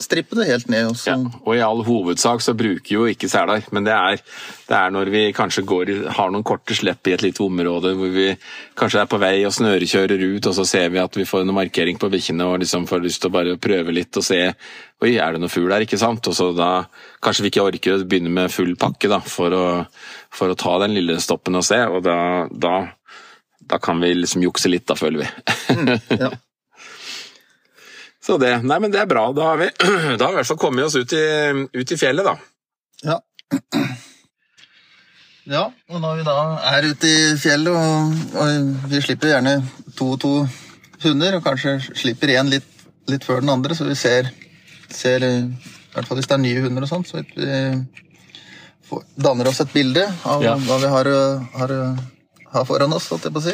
strippe 0.04 0.38
det 0.38 0.48
helt 0.50 0.70
ned. 0.72 0.92
Også. 0.92 1.14
Ja, 1.14 1.40
og 1.44 1.56
i 1.56 1.64
all 1.64 1.84
hovedsak 1.88 2.44
så 2.44 2.56
bruker 2.58 2.94
jo 2.94 3.08
ikke 3.10 3.30
seler, 3.32 3.64
men 3.76 3.88
det 3.88 3.96
er, 3.96 4.22
det 4.70 4.78
er 4.78 4.94
når 4.94 5.12
vi 5.14 5.24
kanskje 5.36 5.66
går, 5.68 5.92
har 6.18 6.34
noen 6.34 6.46
korte 6.48 6.76
slipp 6.78 7.08
i 7.10 7.16
et 7.16 7.26
lite 7.26 7.44
område 7.46 7.94
hvor 7.98 8.14
vi 8.14 8.30
kanskje 8.80 9.04
er 9.04 9.12
på 9.12 9.20
vei 9.22 9.36
og 9.48 9.56
snørekjører 9.56 10.24
ut, 10.24 10.50
og 10.52 10.58
så 10.60 10.68
ser 10.68 10.94
vi 10.94 11.02
at 11.02 11.20
vi 11.20 11.28
får 11.28 11.46
en 11.46 11.56
markering 11.56 12.00
på 12.02 12.12
bikkjene 12.14 12.48
og 12.48 12.62
liksom 12.64 12.88
får 12.90 13.04
lyst 13.06 13.24
til 13.24 13.32
å 13.32 13.38
bare 13.38 13.60
prøve 13.62 13.96
litt 13.96 14.20
og 14.20 14.28
se 14.28 14.42
Oi, 15.04 15.18
er 15.20 15.36
det 15.36 15.42
noe 15.44 15.52
fugl 15.52 15.74
her, 15.74 15.84
ikke 15.84 16.00
sant? 16.00 16.24
Og 16.32 16.36
så 16.38 16.46
da 16.56 16.86
kanskje 17.24 17.44
vi 17.44 17.50
ikke 17.52 17.66
orker 17.66 17.98
å 17.98 18.06
begynne 18.08 18.32
med 18.32 18.54
full 18.54 18.72
pakke 18.80 19.10
da, 19.12 19.20
for 19.20 19.52
å, 19.52 19.66
for 20.32 20.54
å 20.54 20.56
ta 20.56 20.78
den 20.86 20.96
lille 20.96 21.18
stoppen 21.20 21.60
og 21.60 21.66
se, 21.68 21.82
og 21.92 22.06
da, 22.06 22.16
da, 22.48 22.78
da 23.68 23.82
kan 23.84 24.00
vi 24.00 24.14
liksom 24.16 24.46
jukse 24.46 24.72
litt, 24.72 24.88
da, 24.88 24.96
føler 24.96 25.26
vi. 25.26 25.30
mm, 25.76 25.94
ja. 26.24 26.32
Så 28.24 28.38
det, 28.40 28.54
nei, 28.64 28.80
men 28.80 28.92
det 28.94 29.02
er 29.02 29.10
bra. 29.10 29.28
Da 29.36 29.52
har 29.52 29.60
vi, 29.60 29.68
da 30.20 30.26
har 30.26 30.32
vi 30.32 30.38
i 30.38 30.40
hvert 30.40 30.52
fall 30.54 30.62
kommet 30.62 30.88
oss 30.88 30.96
ut 30.96 31.14
i, 31.18 31.26
ut 31.76 31.92
i 31.92 32.00
fjellet, 32.00 32.28
da. 32.28 32.38
Ja. 33.04 33.20
Ja, 35.44 35.66
og 35.92 36.00
når 36.00 36.22
vi 36.22 36.24
da 36.24 36.34
er 36.70 36.86
ute 36.88 37.10
i 37.10 37.24
fjellet, 37.36 37.76
og, 37.76 38.14
og 38.40 38.86
vi 38.88 39.02
slipper 39.04 39.34
gjerne 39.34 39.58
to 39.98 40.14
og 40.14 40.22
to 40.24 40.30
hunder, 41.04 41.36
og 41.36 41.44
kanskje 41.44 41.74
slipper 42.00 42.32
én 42.32 42.48
litt, 42.48 42.70
litt, 43.12 43.26
før 43.28 43.44
den 43.44 43.52
andre, 43.52 43.76
så 43.76 43.84
vi 43.90 43.98
ser, 44.00 44.30
ser 44.88 45.26
I 45.28 45.34
hvert 45.92 46.08
fall 46.08 46.22
hvis 46.22 46.32
det 46.32 46.38
er 46.38 46.44
nye 46.46 46.64
hunder 46.64 46.88
og 46.88 46.92
sånt, 46.94 47.12
så 47.12 47.20
vi 47.20 47.60
får, 48.88 49.04
danner 49.28 49.52
oss 49.52 49.60
et 49.66 49.76
bilde 49.76 50.06
av 50.32 50.48
ja. 50.48 50.56
hva 50.64 50.80
vi 50.80 50.94
har, 50.96 51.12
har 51.60 51.76
har 52.54 52.66
foran 52.68 52.94
oss, 52.96 53.10
holdt 53.12 53.28
jeg 53.28 53.34
på 53.34 53.42
å 53.42 53.46
si. 53.46 53.54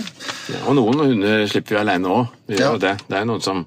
Ja, 0.51 0.59
og 0.67 0.75
noen 0.77 0.99
hunder 1.01 1.45
slipper 1.49 1.77
vi 1.77 1.79
alene 1.81 2.11
òg. 2.11 2.35
Ja. 2.49 2.71
Det. 2.81 2.95
det 3.05 3.17
er 3.19 3.27
noen 3.29 3.43
som, 3.45 3.61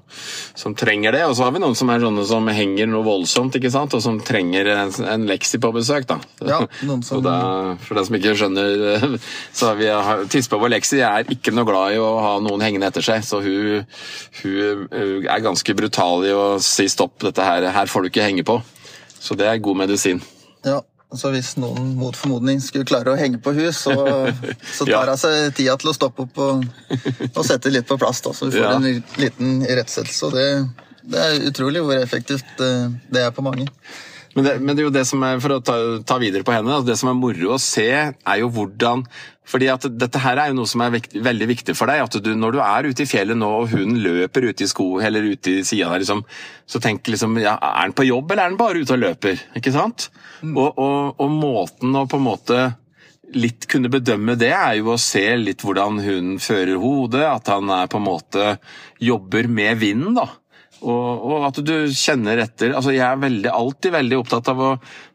som, 0.59 0.75
trenger 0.77 1.15
det. 1.15 1.23
Og 1.29 1.37
så 1.37 1.45
har 1.45 1.53
vi 1.55 1.61
noen 1.63 1.77
som 1.77 1.89
er 1.93 2.03
sånne 2.03 2.25
som 2.27 2.49
henger 2.51 2.89
noe 2.91 3.05
voldsomt, 3.05 3.55
ikke 3.57 3.71
sant? 3.73 3.95
og 3.95 4.03
som 4.03 4.19
trenger 4.23 4.69
en, 4.73 4.93
en 5.09 5.25
leksi 5.29 5.59
på 5.63 5.71
besøk. 5.75 6.07
da. 6.09 6.19
Ja, 6.45 6.59
noen 6.85 7.03
som... 7.07 7.23
da, 7.25 7.37
for 7.83 7.99
den 7.99 8.09
som 8.09 8.19
ikke 8.19 8.35
skjønner, 8.39 9.17
så 9.57 9.71
har 9.71 9.79
vi 9.79 9.89
tispa 10.33 10.59
vår 10.61 10.75
Lexi 10.75 11.01
er 11.05 11.29
ikke 11.33 11.53
noe 11.55 11.67
glad 11.69 11.97
i 11.97 12.01
å 12.01 12.11
ha 12.23 12.35
noen 12.43 12.63
hengende 12.65 12.89
etter 12.91 13.05
seg, 13.05 13.25
så 13.25 13.41
hun, 13.43 13.83
hun 14.41 14.87
er 15.23 15.43
ganske 15.43 15.77
brutal 15.77 16.25
i 16.27 16.33
å 16.35 16.47
si 16.63 16.87
stopp, 16.91 17.19
dette 17.23 17.45
her, 17.45 17.69
her 17.73 17.91
får 17.91 18.05
du 18.05 18.13
ikke 18.13 18.25
henge 18.25 18.45
på. 18.47 18.59
Så 19.23 19.37
det 19.39 19.47
er 19.47 19.61
god 19.63 19.85
medisin. 19.85 20.19
Ja, 20.67 20.81
så 21.19 21.31
hvis 21.33 21.53
noen 21.61 21.93
mot 21.99 22.15
formodning 22.17 22.61
skulle 22.63 22.87
klare 22.89 23.13
å 23.13 23.17
henge 23.19 23.39
på 23.43 23.53
hus, 23.57 23.83
så, 23.85 23.93
så 24.77 24.87
tar 24.89 25.11
hun 25.11 25.19
seg 25.19 25.53
tida 25.57 25.75
til 25.81 25.91
å 25.91 25.95
stoppe 25.95 26.25
opp 26.25 26.41
og, 26.43 26.63
og 27.29 27.43
sette 27.47 27.73
litt 27.73 27.89
på 27.89 27.99
plass. 28.01 28.23
Da, 28.25 28.33
så 28.35 28.49
vi 28.49 28.57
får 28.57 28.65
ja. 28.65 28.73
en 28.77 29.21
liten 29.21 29.61
irettesettelse. 29.67 30.29
Og 30.29 30.37
det, 30.37 30.47
det, 31.03 31.21
er 31.27 31.47
utrolig 31.51 31.83
hvor 31.85 31.99
effektivt 31.99 32.63
eh, 32.63 32.89
det 33.13 33.27
er 33.27 33.35
på 33.35 33.45
mange. 33.45 33.69
Men 34.33 34.47
det, 34.47 34.53
men 34.61 34.73
det, 34.73 34.81
er 34.81 34.87
jo 34.87 34.95
det 34.95 35.05
som 35.05 35.21
er, 35.25 35.37
for 35.43 35.55
å 35.55 35.61
ta, 35.61 35.75
ta 36.07 36.17
videre 36.21 36.45
på 36.45 36.55
henne, 36.55 36.71
altså 36.73 36.89
det 36.89 36.97
som 36.97 37.11
er 37.11 37.19
moro 37.19 37.53
å 37.53 37.61
se, 37.61 37.89
er 38.13 38.41
jo 38.41 38.49
hvordan 38.53 39.05
fordi 39.43 39.67
at 39.67 39.85
Dette 39.99 40.21
her 40.23 40.39
er 40.39 40.51
jo 40.51 40.55
noe 40.55 40.69
som 40.71 40.81
er 40.85 40.93
vekt, 40.93 41.17
veldig 41.19 41.47
viktig 41.49 41.75
for 41.75 41.91
deg. 41.91 42.03
at 42.05 42.15
du, 42.23 42.29
Når 42.39 42.55
du 42.55 42.59
er 42.63 42.87
ute 42.87 43.03
i 43.03 43.09
fjellet 43.09 43.37
nå 43.37 43.49
og 43.59 43.73
hunden 43.73 43.99
løper 44.03 44.47
ute 44.47 44.63
i 44.65 44.69
sko, 44.71 44.87
eller 45.03 45.25
ute 45.33 45.57
i 45.57 45.65
sida 45.67 45.89
der, 45.91 46.03
liksom, 46.03 46.23
så 46.65 46.79
tenk 46.83 47.11
liksom 47.11 47.35
ja, 47.41 47.57
Er 47.59 47.89
den 47.89 47.97
på 47.97 48.07
jobb, 48.07 48.31
eller 48.31 48.45
er 48.45 48.53
den 48.53 48.61
bare 48.61 48.79
ute 48.79 48.95
og 48.95 49.03
løper? 49.03 49.43
Ikke 49.59 49.73
sant? 49.75 50.07
Mm. 50.41 50.55
Og, 50.55 50.79
og, 50.79 51.19
og, 51.19 51.35
måten 51.43 51.99
å 51.99 52.05
på 52.07 52.21
en 52.21 52.25
måte 52.29 52.61
litt 53.33 53.65
kunne 53.67 53.89
bedømme 53.91 54.37
det, 54.39 54.53
er 54.53 54.77
jo 54.79 54.93
å 54.93 55.01
se 55.01 55.25
litt 55.39 55.63
hvordan 55.65 55.99
hunden 56.05 56.39
fører 56.43 56.79
hodet. 56.79 57.25
At 57.27 57.49
han 57.51 57.71
er 57.73 57.91
på 57.91 57.99
en 57.99 58.07
måte 58.07 58.55
jobber 59.01 59.49
med 59.49 59.81
vinden. 59.81 60.15
da. 60.19 60.29
Og, 60.83 61.23
og, 61.23 61.47
at 61.47 61.59
du 61.63 61.73
kjenner 61.95 62.41
etter. 62.43 62.73
altså 62.75 62.91
Jeg 62.91 63.05
er 63.07 63.19
veldig, 63.21 63.49
alltid 63.55 63.93
veldig 63.95 64.17
opptatt 64.19 64.49
av 64.51 64.63
å 64.63 64.71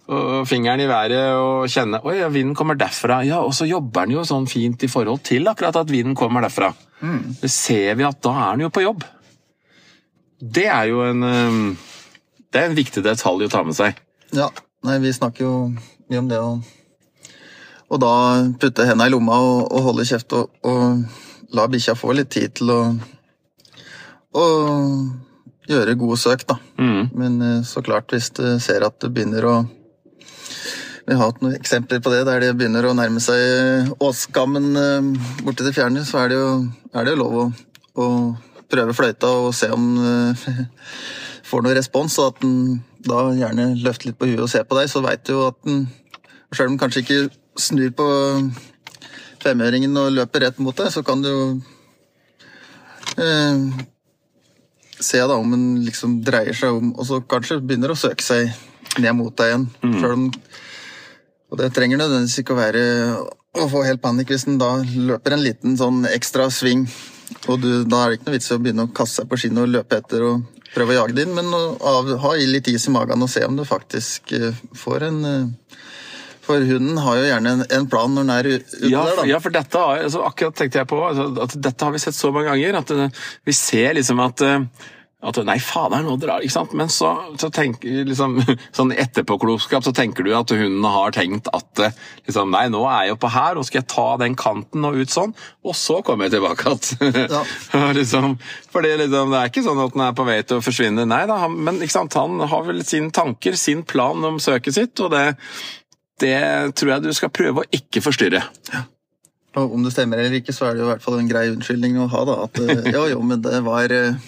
å 0.08 0.40
fingeren 0.48 0.80
i 0.80 0.88
været 0.88 1.34
og 1.36 1.68
kjenne 1.68 2.00
Oi, 2.08 2.14
ja, 2.22 2.30
vinden 2.32 2.56
kommer 2.56 2.78
derfra. 2.80 3.20
Ja, 3.28 3.42
Og 3.44 3.52
så 3.56 3.68
jobber 3.68 4.06
den 4.06 4.16
jo 4.16 4.24
sånn 4.24 4.48
fint 4.48 4.82
i 4.84 4.88
forhold 4.90 5.20
til 5.28 5.48
akkurat 5.50 5.76
at 5.76 5.92
vinden 5.92 6.16
kommer 6.16 6.44
derfra. 6.44 6.72
Mm. 7.02 7.36
Det 7.42 7.50
ser 7.52 7.98
vi 7.98 8.06
at 8.08 8.20
da 8.24 8.32
er 8.46 8.56
den 8.56 8.66
jo 8.66 8.72
på 8.72 8.86
jobb. 8.86 9.04
Det 10.38 10.66
er 10.70 10.88
jo 10.92 11.02
en 11.04 11.76
Det 12.48 12.60
er 12.62 12.70
en 12.70 12.78
viktig 12.78 13.02
detalj 13.04 13.44
å 13.44 13.52
ta 13.52 13.62
med 13.64 13.76
seg. 13.76 14.00
Ja. 14.32 14.48
Nei, 14.86 14.96
vi 15.02 15.12
snakker 15.12 15.44
jo 15.44 15.54
mye 16.08 16.20
om 16.22 16.28
det 16.30 16.38
å 16.40 16.50
Og 17.90 18.00
da 18.00 18.12
putte 18.60 18.86
henda 18.88 19.08
i 19.08 19.12
lomma 19.12 19.36
og, 19.44 19.72
og 19.72 19.86
holde 19.90 20.08
kjeft 20.08 20.32
og, 20.36 20.50
og 20.64 21.52
la 21.56 21.68
bikkja 21.68 21.96
få 21.96 22.12
litt 22.16 22.30
tid 22.32 22.54
til 22.60 22.72
å, 22.72 22.80
å 24.36 24.44
gjøre 25.68 25.96
gode 26.00 26.18
søk, 26.20 26.44
da. 26.48 26.58
Mm. 26.80 27.10
Men 27.18 27.42
eh, 27.44 27.60
så 27.66 27.82
klart, 27.84 28.10
hvis 28.12 28.30
du 28.36 28.44
ser 28.62 28.86
at 28.86 28.98
det 29.02 29.12
begynner 29.14 29.48
å 29.48 29.56
Vi 31.08 31.16
har 31.16 31.30
hatt 31.30 31.38
noen 31.40 31.56
eksempler 31.56 32.02
på 32.04 32.10
det, 32.12 32.26
der 32.28 32.42
det 32.42 32.50
begynner 32.58 32.84
å 32.84 32.96
nærme 32.96 33.20
seg 33.24 33.94
åskammen 34.04 34.66
eh, 34.76 35.30
borti 35.44 35.64
det 35.64 35.72
fjerne, 35.76 36.04
så 36.04 36.24
er 36.24 36.32
det 36.32 36.40
jo, 36.40 36.50
er 36.92 37.06
det 37.06 37.14
jo 37.14 37.22
lov 37.22 37.38
å, 37.38 37.46
å 37.96 38.08
prøve 38.68 38.96
fløyta 38.96 39.30
og 39.40 39.54
se 39.56 39.70
om 39.72 39.86
uh, 39.96 40.48
får 41.48 41.64
noe 41.64 41.76
respons, 41.78 42.18
og 42.20 42.34
at 42.34 42.42
den 42.44 42.58
da 43.08 43.28
gjerne 43.32 43.70
løfter 43.80 44.10
litt 44.10 44.18
på 44.20 44.28
huet 44.28 44.42
og 44.44 44.50
ser 44.52 44.66
på 44.68 44.76
deg, 44.76 44.90
så 44.90 45.00
veit 45.04 45.24
du 45.24 45.36
jo 45.36 45.46
at 45.48 45.58
den 45.66 45.86
Selv 46.48 46.70
om 46.70 46.76
den 46.76 46.80
kanskje 46.80 47.02
ikke 47.02 47.60
snur 47.60 47.90
på 47.92 48.04
femøringen 49.42 49.96
og 50.00 50.14
løper 50.16 50.46
rett 50.46 50.60
mot 50.64 50.76
deg, 50.76 50.88
så 50.88 51.02
kan 51.04 51.20
du 51.20 51.28
jo 51.28 51.42
eh, 53.20 53.66
se 55.00 55.20
da 55.20 55.36
om 55.38 55.50
den 55.54 55.66
liksom 55.86 56.18
dreier 56.26 56.56
seg 56.56 56.78
om, 56.78 56.92
og 56.98 57.06
så 57.08 57.20
kanskje 57.22 57.60
begynner 57.62 57.94
å 57.94 57.98
søke 57.98 58.24
seg 58.24 58.50
ned 58.98 59.14
mot 59.18 59.34
deg 59.38 59.52
igjen. 59.52 59.68
Selv 60.00 60.16
om 60.16 60.30
Og 61.48 61.56
det 61.56 61.70
trenger 61.72 61.96
nødvendigvis 61.96 62.42
ikke 62.42 62.52
å 62.52 62.58
være 62.58 62.80
å 63.56 63.68
få 63.72 63.80
helt 63.86 64.02
panikk 64.02 64.34
hvis 64.34 64.44
den 64.44 64.58
da 64.60 64.74
løper 64.84 65.32
en 65.32 65.40
liten 65.40 65.78
sånn 65.80 66.02
ekstra 66.10 66.50
sving, 66.52 66.82
og 67.48 67.62
du, 67.62 67.70
da 67.88 68.02
er 68.02 68.10
det 68.10 68.18
ikke 68.18 68.28
noe 68.28 68.36
vits 68.36 68.50
i 68.50 68.56
å 68.56 68.60
begynne 68.60 68.84
å 68.84 68.92
kaste 68.92 69.22
seg 69.22 69.30
på 69.30 69.38
skinnet 69.40 69.64
og 69.64 69.72
løpe 69.72 69.96
etter 69.96 70.26
og 70.28 70.42
prøve 70.74 70.92
å 70.92 70.98
jage 70.98 71.16
det 71.16 71.24
inn, 71.24 71.32
men 71.36 71.48
av, 71.48 72.10
ha 72.20 72.34
litt 72.36 72.68
is 72.68 72.84
i 72.88 72.92
magen 72.92 73.24
og 73.24 73.30
se 73.32 73.44
om 73.46 73.56
du 73.56 73.64
faktisk 73.68 74.32
eh, 74.36 74.60
får 74.76 75.06
en 75.08 75.18
eh, 75.24 75.80
For 76.48 76.64
hunden 76.64 77.00
har 77.04 77.18
jo 77.20 77.26
gjerne 77.28 77.54
en, 77.58 77.64
en 77.78 77.88
plan 77.92 78.14
når 78.14 78.24
den 78.24 78.36
er 78.36 78.50
ute 78.54 78.84
Ja, 78.88 79.02
der, 79.04 79.18
da. 79.20 79.24
ja, 79.28 79.40
for 79.44 79.54
dette 79.54 79.82
har, 79.82 80.04
altså, 80.08 80.22
akkurat 80.24 80.56
tenkte 80.56 80.80
jeg 80.80 80.88
på 80.88 81.00
altså, 81.04 81.28
at 81.44 81.58
dette 81.68 81.88
har 81.88 81.92
vi 81.92 82.04
sett 82.06 82.16
så 82.16 82.32
mange 82.32 82.54
ganger. 82.54 82.78
At 82.80 82.94
uh, 82.96 83.26
vi 83.44 83.56
ser 83.56 83.98
liksom 83.98 84.22
at, 84.24 84.40
uh, 84.40 84.86
at 85.28 85.40
Nei, 85.42 85.58
fader, 85.60 86.04
nå 86.06 86.14
drar 86.22 86.44
ikke 86.46 86.54
sant? 86.54 86.72
Men 86.78 86.88
så, 86.92 87.10
så 87.42 87.50
tenker 87.52 88.06
liksom, 88.06 88.38
sånn 88.78 88.94
etterpåklokskap 88.94 89.84
så 89.84 89.92
tenker 89.96 90.24
du 90.24 90.30
at 90.38 90.52
hunden 90.54 90.86
har 90.88 91.12
tenkt 91.16 91.50
at 91.52 91.82
eh, 91.82 91.96
liksom, 92.28 92.52
Nei, 92.54 92.68
nå 92.72 92.84
er 92.86 93.08
jeg 93.08 93.16
oppe 93.18 93.32
her, 93.34 93.58
og 93.58 93.66
skal 93.66 93.82
jeg 93.82 93.88
ta 93.90 94.06
den 94.22 94.38
kanten 94.38 94.86
og 94.86 94.96
ut 95.02 95.12
sånn, 95.12 95.34
og 95.66 95.76
så 95.76 95.98
kommer 96.06 96.28
jeg 96.28 96.38
tilbake 96.38 96.70
igjen. 96.70 97.18
Ja. 97.34 97.42
liksom, 97.96 98.38
fordi 98.72 98.94
liksom, 99.02 99.34
det 99.34 99.40
er 99.42 99.50
ikke 99.50 99.66
sånn 99.66 99.82
at 99.82 99.96
den 99.96 100.06
er 100.06 100.14
på 100.16 100.26
vei 100.28 100.38
til 100.46 100.62
å 100.62 100.64
forsvinne, 100.64 101.04
nei 101.10 101.24
da, 101.28 101.42
men 101.50 101.82
ikke 101.82 101.96
sant, 101.98 102.16
han 102.16 102.38
har 102.48 102.64
vel 102.70 102.80
sine 102.86 103.10
tanker, 103.14 103.58
sin 103.58 103.82
plan 103.88 104.22
om 104.24 104.38
søket 104.42 104.78
sitt, 104.78 105.02
og 105.02 105.12
det, 105.12 105.24
det 106.22 106.38
tror 106.78 106.94
jeg 106.96 107.06
du 107.08 107.12
skal 107.16 107.32
prøve 107.34 107.64
å 107.64 107.68
ikke 107.74 108.02
forstyrre. 108.04 108.44
Og 109.58 109.74
om 109.74 109.82
det 109.86 109.94
stemmer 109.94 110.20
eller 110.20 110.38
ikke, 110.38 110.54
så 110.54 110.68
er 110.68 110.76
det 110.76 110.84
jo 110.84 110.88
i 110.88 110.92
hvert 110.92 111.02
fall 111.04 111.18
en 111.18 111.30
grei 111.30 111.48
unnskyldning 111.50 111.96
å 112.04 112.08
ha, 112.12 112.24
da. 112.28 112.40
At 112.46 112.58
eh, 112.62 112.90
jo, 112.96 113.06
jo, 113.14 113.22
men 113.26 113.40
det 113.42 113.62
var 113.66 113.90
eh, 113.94 114.18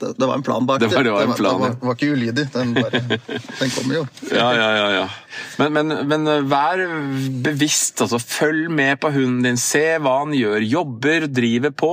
det, 0.00 0.14
det 0.16 0.26
var 0.26 0.38
en 0.38 0.42
plan 0.46 0.64
bak 0.66 0.80
Det 0.80 0.88
var- 0.94 1.04
det 1.04 1.12
var 1.12 1.26
en 1.28 1.34
plan, 1.36 1.58
det 1.60 1.60
var, 1.60 1.74
ja. 1.76 1.86
var 1.90 1.96
ikke 1.98 2.14
ulydig. 2.16 2.46
Den, 2.54 2.72
bare, 2.74 3.02
den 3.60 3.72
kommer 3.74 3.98
jo. 3.98 4.04
Ja, 4.32 4.46
ja, 4.56 4.68
ja. 4.78 4.86
ja. 4.96 5.06
Men, 5.60 5.76
men, 5.76 5.94
men 6.08 6.30
vær 6.50 6.80
bevisst, 7.44 8.00
altså. 8.02 8.18
Følg 8.18 8.70
med 8.72 8.96
på 9.04 9.12
hunden 9.14 9.44
din. 9.50 9.60
Se 9.60 9.84
hva 10.00 10.16
han 10.22 10.32
gjør. 10.34 10.64
Jobber, 10.64 11.28
driver 11.28 11.74
på. 11.84 11.92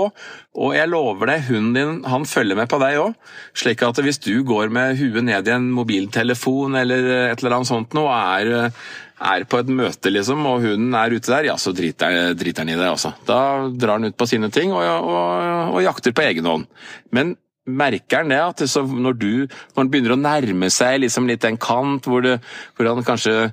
Og 0.58 0.74
jeg 0.74 0.90
lover 0.90 1.34
deg, 1.34 1.44
hunden 1.52 1.76
din 1.76 2.00
han 2.10 2.26
følger 2.26 2.58
med 2.58 2.72
på 2.72 2.80
deg 2.82 3.02
òg. 3.04 3.18
Slik 3.60 3.84
at 3.86 4.00
hvis 4.02 4.24
du 4.24 4.32
går 4.48 4.72
med 4.74 4.96
huet 5.04 5.28
ned 5.28 5.52
i 5.52 5.54
en 5.54 5.68
mobiltelefon 5.76 6.80
eller 6.80 7.12
et 7.28 7.44
eller 7.44 7.60
annet 7.60 7.70
sånt 7.70 7.94
nå, 7.94 8.08
og 8.08 8.16
er, 8.16 8.80
er 9.18 9.48
på 9.50 9.60
et 9.62 9.70
møte, 9.74 10.12
liksom, 10.14 10.46
og 10.46 10.62
hunden 10.62 10.94
er 10.98 11.16
ute 11.16 11.32
der, 11.32 11.50
ja, 11.50 11.58
så 11.58 11.74
driter, 11.76 12.36
driter 12.38 12.64
han 12.64 12.72
i 12.74 12.78
det, 12.78 12.86
altså. 12.86 13.16
Da 13.26 13.40
drar 13.74 13.98
han 13.98 14.12
ut 14.12 14.18
på 14.18 14.28
sine 14.30 14.52
ting 14.54 14.74
og, 14.76 14.84
og, 14.86 15.74
og 15.74 15.84
jakter 15.86 16.14
på 16.14 16.26
egen 16.28 16.46
hånd. 16.46 16.68
Men 17.16 17.34
merker 17.68 18.22
han 18.22 18.32
det 18.32 18.40
at 18.40 18.64
det, 18.64 18.70
så 18.72 18.84
når 18.86 19.18
du 19.20 19.32
når 19.44 19.80
han 19.82 19.90
begynner 19.92 20.16
å 20.16 20.22
nærme 20.22 20.70
seg 20.72 21.02
liksom 21.04 21.28
litt 21.28 21.46
en 21.48 21.60
kant 21.60 22.08
hvor, 22.08 22.24
det, 22.24 22.38
hvor 22.78 22.90
han 22.94 23.04
kanskje 23.06 23.50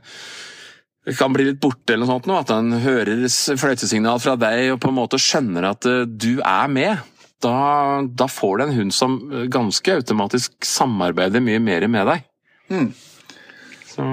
kan 1.19 1.35
bli 1.35 1.51
litt 1.51 1.61
borte, 1.61 1.93
eller 1.93 2.07
noe 2.07 2.15
sånt, 2.15 2.29
nå, 2.31 2.37
at 2.41 2.53
han 2.55 2.79
hører 2.81 3.27
fløytesignal 3.29 4.23
fra 4.23 4.39
deg 4.41 4.71
og 4.73 4.79
på 4.81 4.93
en 4.93 4.97
måte 4.97 5.21
skjønner 5.21 5.67
at 5.69 5.89
eh, 5.91 6.07
du 6.09 6.39
er 6.39 6.71
med, 6.73 7.03
da, 7.45 7.57
da 8.09 8.29
får 8.31 8.57
du 8.57 8.65
en 8.65 8.77
hund 8.79 8.95
som 8.97 9.19
eh, 9.29 9.45
ganske 9.53 9.99
automatisk 9.99 10.57
samarbeider 10.65 11.45
mye 11.45 11.61
mer 11.61 11.89
med 11.93 12.09
deg. 12.09 12.25
Mm. 12.73 12.89
Så, 13.91 14.07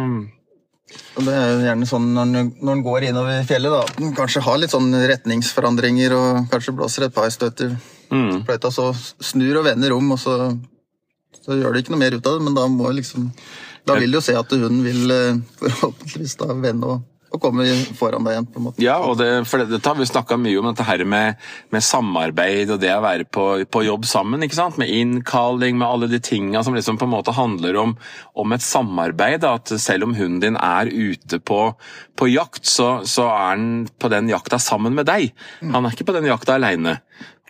det 1.22 1.34
er 1.36 1.50
jo 1.52 1.64
gjerne 1.66 1.88
sånn 1.90 2.08
når 2.16 2.34
den, 2.36 2.52
når 2.64 2.78
en 2.78 2.84
går 2.86 3.06
innover 3.10 3.42
fjellet, 3.48 3.74
da. 3.74 3.96
Den 3.98 4.14
kanskje 4.18 4.44
har 4.46 4.60
litt 4.62 4.74
sånn 4.74 4.90
retningsforandringer 5.12 6.16
og 6.16 6.52
kanskje 6.52 6.76
blåser 6.78 7.08
et 7.08 7.16
par 7.16 7.30
støter. 7.34 7.76
mm, 8.10 8.44
Fløyta 8.48 8.72
så 8.72 8.90
snur 8.96 9.62
og 9.62 9.68
vender 9.68 9.96
om, 9.96 10.14
og 10.16 10.20
så, 10.22 10.38
så 11.42 11.58
gjør 11.60 11.76
det 11.76 11.84
ikke 11.84 11.96
noe 11.96 12.04
mer 12.04 12.16
ut 12.16 12.28
av 12.28 12.38
det, 12.38 12.46
men 12.48 12.58
da 12.58 12.68
må 12.72 12.94
liksom 12.96 13.32
Da 13.88 13.96
vil 13.98 14.12
du 14.14 14.20
jo 14.20 14.22
se 14.22 14.36
at 14.38 14.52
hunden 14.54 14.84
vil 14.86 15.10
eh, 15.10 15.40
forhåpentligvis 15.58 16.36
da 16.38 16.52
vende 16.54 16.86
og, 16.86 17.08
og 17.32 17.40
komme 17.40 17.66
foran 17.96 18.26
deg 18.26 18.36
igjen, 18.36 18.48
på 18.52 18.60
en 18.60 18.66
måte. 18.66 18.84
Ja, 18.84 18.98
og 19.08 19.16
det, 19.22 19.30
for 19.48 19.64
dette 19.64 19.88
har 19.88 19.96
vi 20.00 20.08
snakka 20.10 20.38
mye 20.40 20.60
om, 20.60 20.68
dette 20.72 20.88
her 20.88 21.04
med, 21.08 21.40
med 21.72 21.86
samarbeid 21.86 22.74
og 22.76 22.82
det 22.84 22.92
å 22.92 23.04
være 23.06 23.28
på, 23.32 23.46
på 23.72 23.84
jobb 23.88 24.08
sammen. 24.10 24.44
ikke 24.44 24.58
sant? 24.58 24.80
Med 24.82 24.92
innkalling, 24.92 25.80
med 25.80 25.88
alle 25.88 26.12
de 26.12 26.20
tinga 26.24 26.64
som 26.68 26.76
liksom 26.76 27.00
på 27.00 27.08
en 27.08 27.14
måte 27.14 27.36
handler 27.38 27.80
om, 27.80 27.96
om 28.36 28.56
et 28.56 28.66
samarbeid. 28.66 29.48
At 29.48 29.72
selv 29.80 30.10
om 30.10 30.16
hunden 30.18 30.42
din 30.44 30.60
er 30.60 30.92
ute 30.92 31.40
på, 31.40 31.62
på 32.20 32.30
jakt, 32.32 32.66
så, 32.68 32.94
så 33.08 33.30
er 33.32 33.48
han 33.54 33.70
på 34.02 34.12
den 34.12 34.32
jakta 34.32 34.60
sammen 34.60 34.98
med 34.98 35.08
deg. 35.08 35.32
Han 35.62 35.86
er 35.86 35.96
ikke 35.96 36.10
på 36.12 36.18
den 36.18 36.28
jakta 36.28 36.60
aleine. 36.60 37.00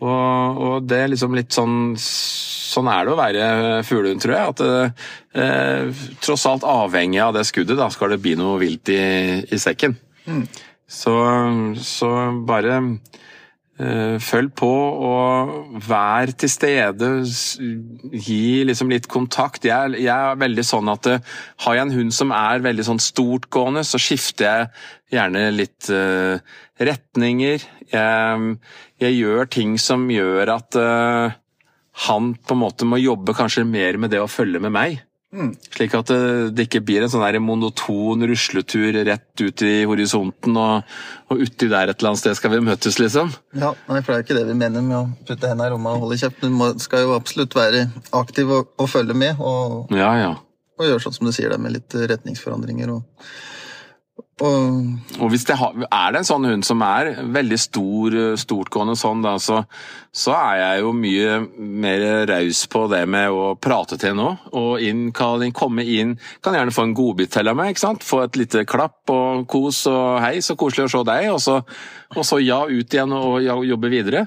Og, 0.02 0.62
og 0.62 0.90
det 0.90 1.04
er 1.04 1.12
liksom 1.14 1.36
litt 1.38 1.54
sånn 1.54 1.94
Sånn 2.72 2.88
er 2.92 3.06
det 3.06 3.14
å 3.14 3.20
være 3.20 3.46
fuglehund, 3.88 4.24
tror 4.24 4.38
jeg. 4.38 4.56
At 4.56 4.62
eh, 5.44 6.04
tross 6.24 6.48
alt 6.50 6.68
avhengig 6.68 7.20
av 7.24 7.36
det 7.36 7.46
skuddet, 7.50 7.80
da 7.80 7.90
skal 7.92 8.16
det 8.16 8.22
bli 8.24 8.38
noe 8.40 8.60
vilt 8.62 8.92
i, 8.94 9.02
i 9.44 9.60
sekken. 9.60 9.98
Så, 10.92 11.14
så 11.80 12.10
bare 12.48 12.78
eh, 13.80 14.18
følg 14.22 14.54
på 14.60 14.70
og 15.08 15.78
vær 15.88 16.34
til 16.36 16.52
stede. 16.52 17.12
Gi 18.12 18.64
liksom 18.68 18.92
litt 18.92 19.08
kontakt. 19.12 19.68
Jeg, 19.68 19.96
jeg 20.04 20.12
er 20.12 20.42
veldig 20.42 20.66
sånn 20.68 20.92
at 20.92 21.12
eh, 21.12 21.36
har 21.66 21.78
jeg 21.78 21.88
en 21.88 21.96
hund 21.96 22.16
som 22.16 22.34
er 22.36 22.66
veldig 22.66 22.88
sånn 22.90 23.04
stortgående, 23.04 23.86
så 23.88 24.02
skifter 24.02 24.48
jeg 24.48 24.72
gjerne 25.16 25.46
litt 25.56 25.92
eh, 25.96 26.60
retninger. 26.92 27.68
Jeg, 27.92 28.58
jeg 29.02 29.20
gjør 29.20 29.52
ting 29.52 29.78
som 29.82 30.08
gjør 30.12 30.56
at 30.60 30.80
eh, 30.80 31.40
han 32.08 32.34
på 32.36 32.56
en 32.56 32.62
måte 32.64 32.88
må 32.88 33.00
jobbe 33.02 33.36
kanskje 33.38 33.68
mer 33.68 33.98
med 34.02 34.14
det 34.14 34.22
å 34.24 34.30
følge 34.32 34.62
med 34.64 34.74
meg. 34.74 35.00
Slik 35.72 35.94
at 35.96 36.10
det, 36.12 36.50
det 36.58 36.66
ikke 36.68 36.82
blir 36.84 37.06
en 37.06 37.12
sånn 37.12 37.22
der 37.24 37.38
monoton 37.40 38.26
rusletur 38.28 38.98
rett 39.08 39.40
ut 39.40 39.62
i 39.64 39.86
horisonten, 39.88 40.58
og, 40.60 40.90
og 41.32 41.44
uti 41.46 41.70
der 41.72 41.88
et 41.88 42.02
eller 42.02 42.12
annet 42.12 42.20
sted 42.20 42.36
skal 42.36 42.52
vi 42.52 42.60
møtes, 42.68 42.98
liksom. 43.00 43.32
Ja, 43.56 43.70
nei, 43.88 44.02
for 44.02 44.12
det 44.12 44.18
er 44.18 44.20
jo 44.20 44.26
ikke 44.26 44.40
det 44.42 44.50
vi 44.50 44.58
mener 44.60 44.84
med 44.84 44.98
å 44.98 45.06
putte 45.30 45.48
hendene 45.48 45.70
i 45.70 45.72
rommet 45.72 45.96
og 45.96 46.04
holde 46.04 46.20
kjeft. 46.20 46.44
Du 46.44 46.52
må, 46.52 46.74
skal 46.84 47.06
jo 47.06 47.16
absolutt 47.16 47.56
være 47.56 47.86
aktiv 48.20 48.52
og, 48.58 48.74
og 48.76 48.92
følge 48.92 49.16
med, 49.16 49.40
og, 49.40 49.94
Ja, 49.96 50.12
ja. 50.20 50.34
og 50.76 50.90
gjøre 50.90 51.06
sånn 51.06 51.16
som 51.22 51.30
du 51.30 51.36
sier, 51.38 51.54
det 51.54 51.62
med 51.64 51.78
litt 51.78 51.96
retningsforandringer. 52.12 52.92
Og, 52.98 53.32
og 54.42 55.20
Og 55.22 55.30
hvis 55.30 55.44
det 55.46 55.56
er 55.60 56.14
det 56.14 56.22
en 56.22 56.28
sånn 56.28 56.48
hund 56.50 56.66
som 56.66 56.82
er 56.86 57.12
veldig 57.30 57.58
stor, 57.62 58.16
stortgående 58.42 58.96
sånn, 58.98 59.22
da, 59.22 59.36
så, 59.42 59.60
så 60.10 60.34
er 60.38 60.56
jeg 60.62 60.82
jo 60.82 60.94
mye 60.98 61.36
mer 61.58 62.06
raus 62.30 62.64
på 62.72 62.86
det 62.92 63.04
med 63.12 63.30
å 63.30 63.52
prate 63.62 64.00
til 64.02 64.16
nå. 64.18 64.30
Og 64.58 64.82
inn 64.82 65.02
innkalling, 65.12 65.54
komme 65.54 65.86
inn. 65.86 66.16
Kan 66.44 66.58
gjerne 66.58 66.74
få 66.74 66.88
en 66.88 66.96
godbit 66.98 67.34
til 67.36 67.52
av 67.52 67.58
meg. 67.60 67.74
ikke 67.74 67.84
sant? 67.84 68.08
Få 68.08 68.24
et 68.26 68.40
lite 68.40 68.66
klapp 68.70 69.12
og 69.14 69.46
kos 69.52 69.84
og 69.92 70.22
hei, 70.24 70.40
så 70.42 70.58
koselig 70.60 70.88
å 70.88 70.94
se 70.96 71.04
deg. 71.12 71.30
Og 71.34 71.42
så, 71.44 71.60
og 72.16 72.28
så 72.28 72.42
ja, 72.42 72.64
ut 72.68 72.98
igjen 72.98 73.14
og 73.18 73.42
ja, 73.44 73.58
jobbe 73.74 73.92
videre. 73.92 74.26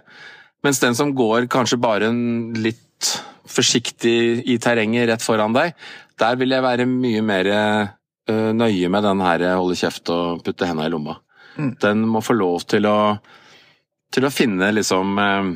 Mens 0.64 0.80
den 0.80 0.96
som 0.96 1.12
går 1.16 1.48
kanskje 1.52 1.80
bare 1.80 2.08
en 2.12 2.54
litt 2.56 3.12
forsiktig 3.50 4.44
i 4.48 4.56
terrenget 4.62 5.08
rett 5.10 5.24
foran 5.24 5.54
deg, 5.56 5.74
der 6.20 6.38
vil 6.40 6.54
jeg 6.54 6.64
være 6.64 6.86
mye 6.88 7.22
mer 7.26 7.50
øh, 7.50 7.92
nøye 8.32 8.88
med 8.88 9.04
den 9.04 9.20
her 9.20 9.42
holde 9.52 9.76
kjeft 9.76 10.08
og 10.14 10.44
putte 10.46 10.68
henda 10.68 10.86
i 10.86 10.92
lomma. 10.92 11.18
Den 11.56 12.02
må 12.08 12.22
få 12.24 12.34
lov 12.34 12.64
til 12.70 12.88
å, 12.88 12.98
til 14.12 14.26
å 14.26 14.32
finne 14.32 14.72
liksom 14.74 15.18
eh, 15.22 15.50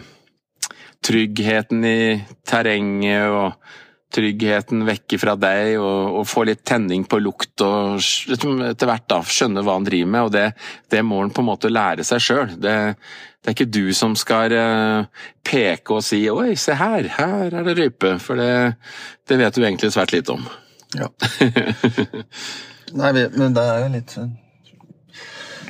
tryggheten 1.05 1.85
i 1.87 2.01
terrenget 2.47 3.33
og 3.35 3.75
tryggheten 4.15 4.87
vekke 4.89 5.19
fra 5.21 5.35
deg, 5.37 5.75
og, 5.83 6.21
og 6.21 6.29
få 6.29 6.47
litt 6.49 6.63
tenning 6.67 7.03
på 7.05 7.19
lukt 7.21 7.61
og 7.65 7.99
liksom 8.01 8.63
etter 8.71 8.89
hvert 8.89 9.09
da 9.11 9.19
skjønne 9.21 9.65
hva 9.65 9.75
han 9.77 9.89
driver 9.89 10.13
med. 10.15 10.29
og 10.29 10.33
Det, 10.33 10.47
det 10.95 11.03
må 11.05 11.21
han 11.21 11.33
på 11.35 11.45
en 11.45 11.51
måte 11.51 11.73
lære 11.73 12.07
seg 12.09 12.25
sjøl. 12.25 12.55
Det, 12.57 12.77
det 13.43 13.51
er 13.51 13.57
ikke 13.57 13.69
du 13.69 13.93
som 13.97 14.17
skal 14.19 14.55
eh, 14.57 15.27
peke 15.45 15.99
og 15.99 16.07
si 16.07 16.23
'oi, 16.31 16.55
se 16.57 16.79
her, 16.79 17.11
her 17.19 17.53
er 17.53 17.69
det 17.69 17.77
rype', 17.79 18.17
for 18.23 18.41
det, 18.41 18.79
det 19.29 19.43
vet 19.43 19.55
du 19.55 19.65
egentlig 19.65 19.93
svært 19.93 20.17
lite 20.17 20.39
om. 20.39 20.49
Ja. 20.97 21.09
Nei, 22.97 23.11
men 23.37 23.53
det 23.57 23.65
er 23.69 23.83
jo 23.83 23.89
litt 23.93 24.15
eh, 24.17 24.29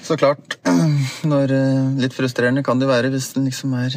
Så 0.06 0.14
klart, 0.20 0.54
når 1.32 1.54
eh, 1.56 1.88
Litt 2.04 2.14
frustrerende 2.14 2.62
kan 2.66 2.78
det 2.78 2.86
være 2.90 3.10
hvis 3.10 3.32
en 3.36 3.48
liksom 3.48 3.74
er 3.80 3.96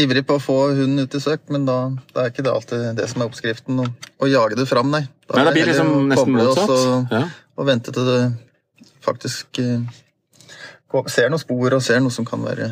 ivrig 0.00 0.22
på 0.28 0.36
å 0.36 0.42
få 0.42 0.56
hunden 0.76 1.02
ut 1.02 1.14
i 1.16 1.20
søk, 1.22 1.40
men 1.50 1.64
da, 1.66 1.78
det 2.12 2.20
er 2.22 2.28
ikke 2.30 2.44
det 2.46 2.52
alltid 2.52 2.84
det 3.00 3.08
som 3.10 3.24
er 3.24 3.26
oppskriften, 3.30 3.80
å, 3.82 3.86
å 4.22 4.28
jage 4.30 4.54
det 4.60 4.68
fram, 4.70 4.92
nei. 4.92 5.00
Nei, 5.32 5.42
det 5.48 5.54
blir 5.56 5.66
liksom 5.72 5.90
nesten 6.12 6.36
motsatt. 6.36 6.70
Og, 6.70 7.10
Ja. 7.16 7.24
og 7.58 7.66
vente 7.66 7.90
til 7.96 8.06
det 8.06 8.20
faktisk 9.02 9.58
eh, 9.58 9.80
ser 11.10 11.32
noen 11.32 11.42
spor 11.42 11.74
og 11.74 11.82
ser 11.82 11.98
noe 12.04 12.14
som 12.14 12.26
kan 12.28 12.42
være 12.44 12.70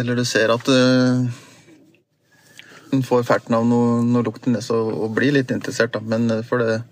Eller 0.00 0.18
du 0.18 0.24
ser 0.26 0.50
at 0.54 0.68
eh, 0.70 1.30
den 2.90 3.04
får 3.06 3.26
ferten 3.28 3.56
av 3.56 3.66
noe, 3.68 4.00
noe 4.06 4.24
lukt 4.26 4.48
i 4.48 4.54
nesa 4.54 4.76
og, 4.76 4.90
og 5.04 5.14
blir 5.16 5.34
litt 5.36 5.52
interessert, 5.54 5.94
da. 5.94 6.02
Men 6.02 6.30
eh, 6.30 6.44
for 6.46 6.62
det 6.62 6.82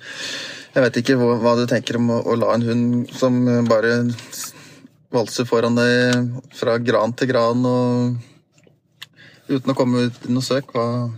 Jeg 0.74 0.84
vet 0.84 0.98
ikke 1.00 1.14
hva, 1.18 1.32
hva 1.42 1.54
du 1.58 1.64
tenker 1.66 1.96
om 1.98 2.10
å, 2.12 2.18
å 2.28 2.34
la 2.38 2.52
en 2.54 2.66
hund 2.66 3.12
som 3.16 3.38
eh, 3.48 3.62
bare 3.66 4.02
valser 5.14 5.46
foran 5.48 5.78
deg 5.78 6.34
fra 6.54 6.76
gran 6.78 7.14
til 7.16 7.30
gran 7.30 7.64
og 7.64 8.18
uten 9.48 9.72
å 9.72 9.76
komme 9.76 10.08
ut 10.08 10.28
i 10.28 10.34
noe 10.34 10.44
søk. 10.44 10.74
Hva 10.74 11.08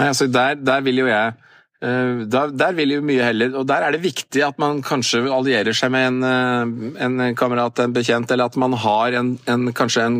Nei, 0.00 0.08
altså 0.08 0.26
der, 0.26 0.56
der 0.58 0.82
vil 0.82 1.04
jo 1.04 1.06
jeg 1.06 1.34
der, 1.82 2.52
der 2.54 2.74
vil 2.78 2.94
jo 2.94 3.02
mye 3.02 3.24
heller, 3.26 3.56
og 3.58 3.66
der 3.66 3.82
er 3.82 3.94
det 3.94 4.04
viktig 4.04 4.44
at 4.46 4.58
man 4.62 4.84
kanskje 4.86 5.24
allierer 5.34 5.74
seg 5.74 5.90
med 5.90 6.08
en, 6.12 6.18
eh, 6.26 7.04
en 7.06 7.38
kamerat, 7.38 7.82
en 7.82 7.94
bekjent, 7.94 8.30
eller 8.30 8.50
at 8.50 8.58
man 8.60 8.76
har 8.78 9.18
en, 9.18 9.32
en, 9.50 9.70
kanskje 9.74 10.04
en, 10.06 10.18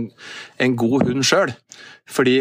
en 0.59 0.79
god 0.79 1.07
hund 1.07 1.27
sjøl. 1.27 1.53
Fordi 2.13 2.41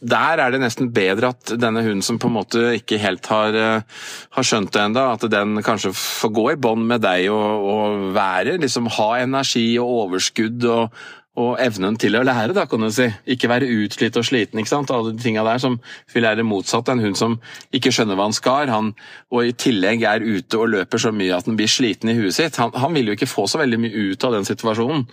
der 0.00 0.40
er 0.40 0.54
det 0.54 0.62
nesten 0.62 0.88
bedre 0.96 1.34
at 1.34 1.52
denne 1.60 1.82
hunden 1.84 2.02
som 2.02 2.16
på 2.18 2.30
en 2.30 2.36
måte 2.38 2.62
ikke 2.78 2.98
helt 3.02 3.28
har, 3.28 3.58
eh, 3.58 4.06
har 4.38 4.48
skjønt 4.48 4.72
det 4.72 4.80
ennå, 4.80 5.04
at 5.12 5.28
den 5.30 5.60
kanskje 5.66 5.92
får 5.98 6.32
gå 6.40 6.46
i 6.54 6.56
bånd 6.56 6.88
med 6.88 7.04
deg 7.04 7.28
og, 7.34 7.68
og 7.74 8.08
være, 8.16 8.56
liksom 8.64 8.88
ha 8.96 9.10
energi 9.20 9.66
og 9.82 9.92
overskudd 10.06 10.64
og, 10.72 11.04
og 11.34 11.56
evnen 11.58 11.96
til 11.98 12.14
å 12.14 12.22
lære, 12.22 12.54
da, 12.54 12.62
kan 12.70 12.84
du 12.84 12.90
si. 12.94 13.08
Ikke 13.34 13.48
være 13.50 13.66
utslitt 13.66 14.14
og 14.20 14.26
sliten, 14.26 14.60
ikke 14.60 14.70
sant. 14.70 14.92
Alle 14.94 15.10
de 15.16 15.22
tinga 15.22 15.42
der 15.46 15.58
som 15.62 15.80
vil 16.12 16.26
være 16.28 16.46
motsatt. 16.46 16.92
En 16.92 17.02
hund 17.02 17.18
som 17.18 17.40
ikke 17.74 17.90
skjønner 17.94 18.18
hva 18.18 18.28
han 18.28 18.36
skal, 18.36 18.70
han, 18.70 18.92
og 19.34 19.48
i 19.48 19.54
tillegg 19.58 20.06
er 20.06 20.22
ute 20.22 20.60
og 20.60 20.70
løper 20.76 21.02
så 21.02 21.10
mye 21.14 21.34
at 21.34 21.50
han 21.50 21.58
blir 21.58 21.70
sliten 21.70 22.12
i 22.12 22.16
huet 22.20 22.36
sitt. 22.36 22.60
Han, 22.62 22.70
han 22.78 22.94
vil 22.94 23.10
jo 23.10 23.18
ikke 23.18 23.30
få 23.30 23.48
så 23.50 23.58
veldig 23.64 23.82
mye 23.82 24.04
ut 24.12 24.28
av 24.28 24.38
den 24.38 24.46
situasjonen. 24.46 25.08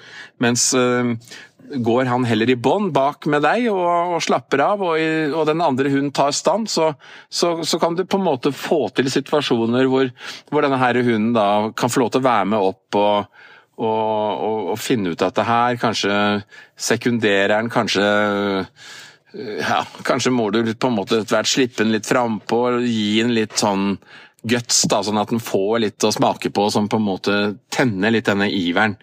Mens 0.45 0.67
øh, 0.77 1.15
går 1.89 2.13
han 2.13 2.29
heller 2.29 2.53
i 2.53 2.59
bånd 2.69 2.93
bak 2.93 3.25
med 3.25 3.41
deg 3.47 3.71
og, 3.73 4.15
og 4.15 4.21
slapper 4.21 4.61
av, 4.65 4.85
og, 4.85 5.01
i, 5.01 5.29
og 5.33 5.49
den 5.49 5.65
andre 5.65 5.89
hunden 5.89 6.13
tar 6.13 6.35
stand, 6.37 6.69
så, 6.69 6.91
så, 7.33 7.55
så 7.65 7.81
kan 7.81 7.97
du 7.97 8.05
på 8.05 8.21
en 8.21 8.27
måte 8.29 8.53
få 8.53 8.83
til 8.93 9.09
situasjoner 9.09 9.89
hvor, 9.89 10.13
hvor 10.53 10.65
denne 10.65 10.81
her 10.81 11.01
hunden 11.01 11.31
da 11.33 11.71
kan 11.73 11.89
få 11.89 12.05
lov 12.05 12.13
til 12.13 12.21
å 12.21 12.29
være 12.29 12.51
med 12.53 12.71
opp 12.71 13.01
og 13.01 13.47
og 13.87 14.75
finne 14.79 15.13
ut 15.13 15.23
at 15.25 15.37
det 15.37 15.47
her 15.47 15.77
kanskje 15.81 16.15
sekunderer 16.79 17.55
den, 17.55 17.71
kanskje 17.73 18.05
ja, 19.31 19.77
Kanskje 20.03 20.33
må 20.35 20.49
du 20.51 20.59
på 20.75 20.89
en 20.89 20.97
måte 20.97 21.21
etter 21.21 21.37
hvert 21.37 21.47
slippe 21.47 21.85
den 21.85 21.93
litt 21.95 22.07
frampå 22.09 22.81
gi 22.83 23.21
den 23.21 23.31
litt 23.35 23.55
sånn 23.61 23.93
guts, 24.43 24.81
da, 24.89 25.01
sånn 25.05 25.21
at 25.21 25.31
den 25.31 25.39
får 25.43 25.77
litt 25.83 26.03
å 26.03 26.11
smake 26.11 26.51
på, 26.53 26.65
som 26.73 26.89
på 26.89 26.99
en 26.99 27.05
måte 27.05 27.37
tenner 27.71 28.11
litt 28.11 28.27
denne 28.27 28.49
iveren. 28.51 28.97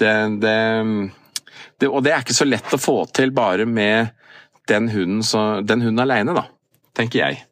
Det, 0.00 0.12
det, 0.42 0.56
det, 1.78 1.90
og 1.90 2.00
det 2.02 2.14
er 2.14 2.24
ikke 2.24 2.36
så 2.40 2.48
lett 2.48 2.74
å 2.74 2.80
få 2.80 2.96
til 3.14 3.34
bare 3.36 3.68
med 3.68 4.14
den 4.70 4.88
hunden, 4.90 5.22
så, 5.26 5.60
den 5.60 5.84
hunden 5.84 6.02
alene, 6.02 6.34
da, 6.34 6.46
tenker 6.96 7.22
jeg. 7.22 7.42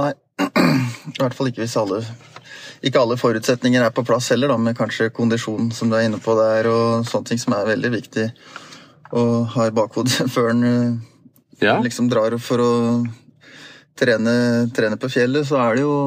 Nei, 0.00 0.12
i 1.14 1.20
hvert 1.20 1.36
fall 1.38 1.52
ikke 1.52 1.62
hvis 1.62 1.78
alle 1.78 2.02
ikke 2.84 3.00
alle 3.00 3.16
forutsetninger 3.20 3.84
er 3.84 3.94
på 3.94 4.04
plass 4.06 4.30
heller, 4.32 4.52
da, 4.52 4.58
med 4.60 4.76
kanskje 4.78 5.12
kondisjon, 5.14 5.70
som 5.72 5.90
du 5.90 5.96
er 5.98 6.08
inne 6.08 6.20
på 6.22 6.36
der, 6.38 6.68
og 6.70 7.08
sånne 7.08 7.30
ting 7.30 7.40
som 7.40 7.56
er 7.56 7.70
veldig 7.72 7.90
viktig 7.96 8.28
å 9.14 9.24
ha 9.54 9.68
i 9.68 9.74
bakhodet 9.74 10.28
før 10.34 10.52
en 10.54 10.70
eh, 10.70 10.94
Ja, 11.62 11.78
liksom 11.80 12.08
drar 12.10 12.34
for 12.42 12.60
å 12.60 12.72
trene, 13.98 14.32
trene 14.74 14.98
på 14.98 15.10
fjellet, 15.12 15.46
så 15.46 15.60
er 15.62 15.76
det 15.76 15.84
jo 15.84 15.98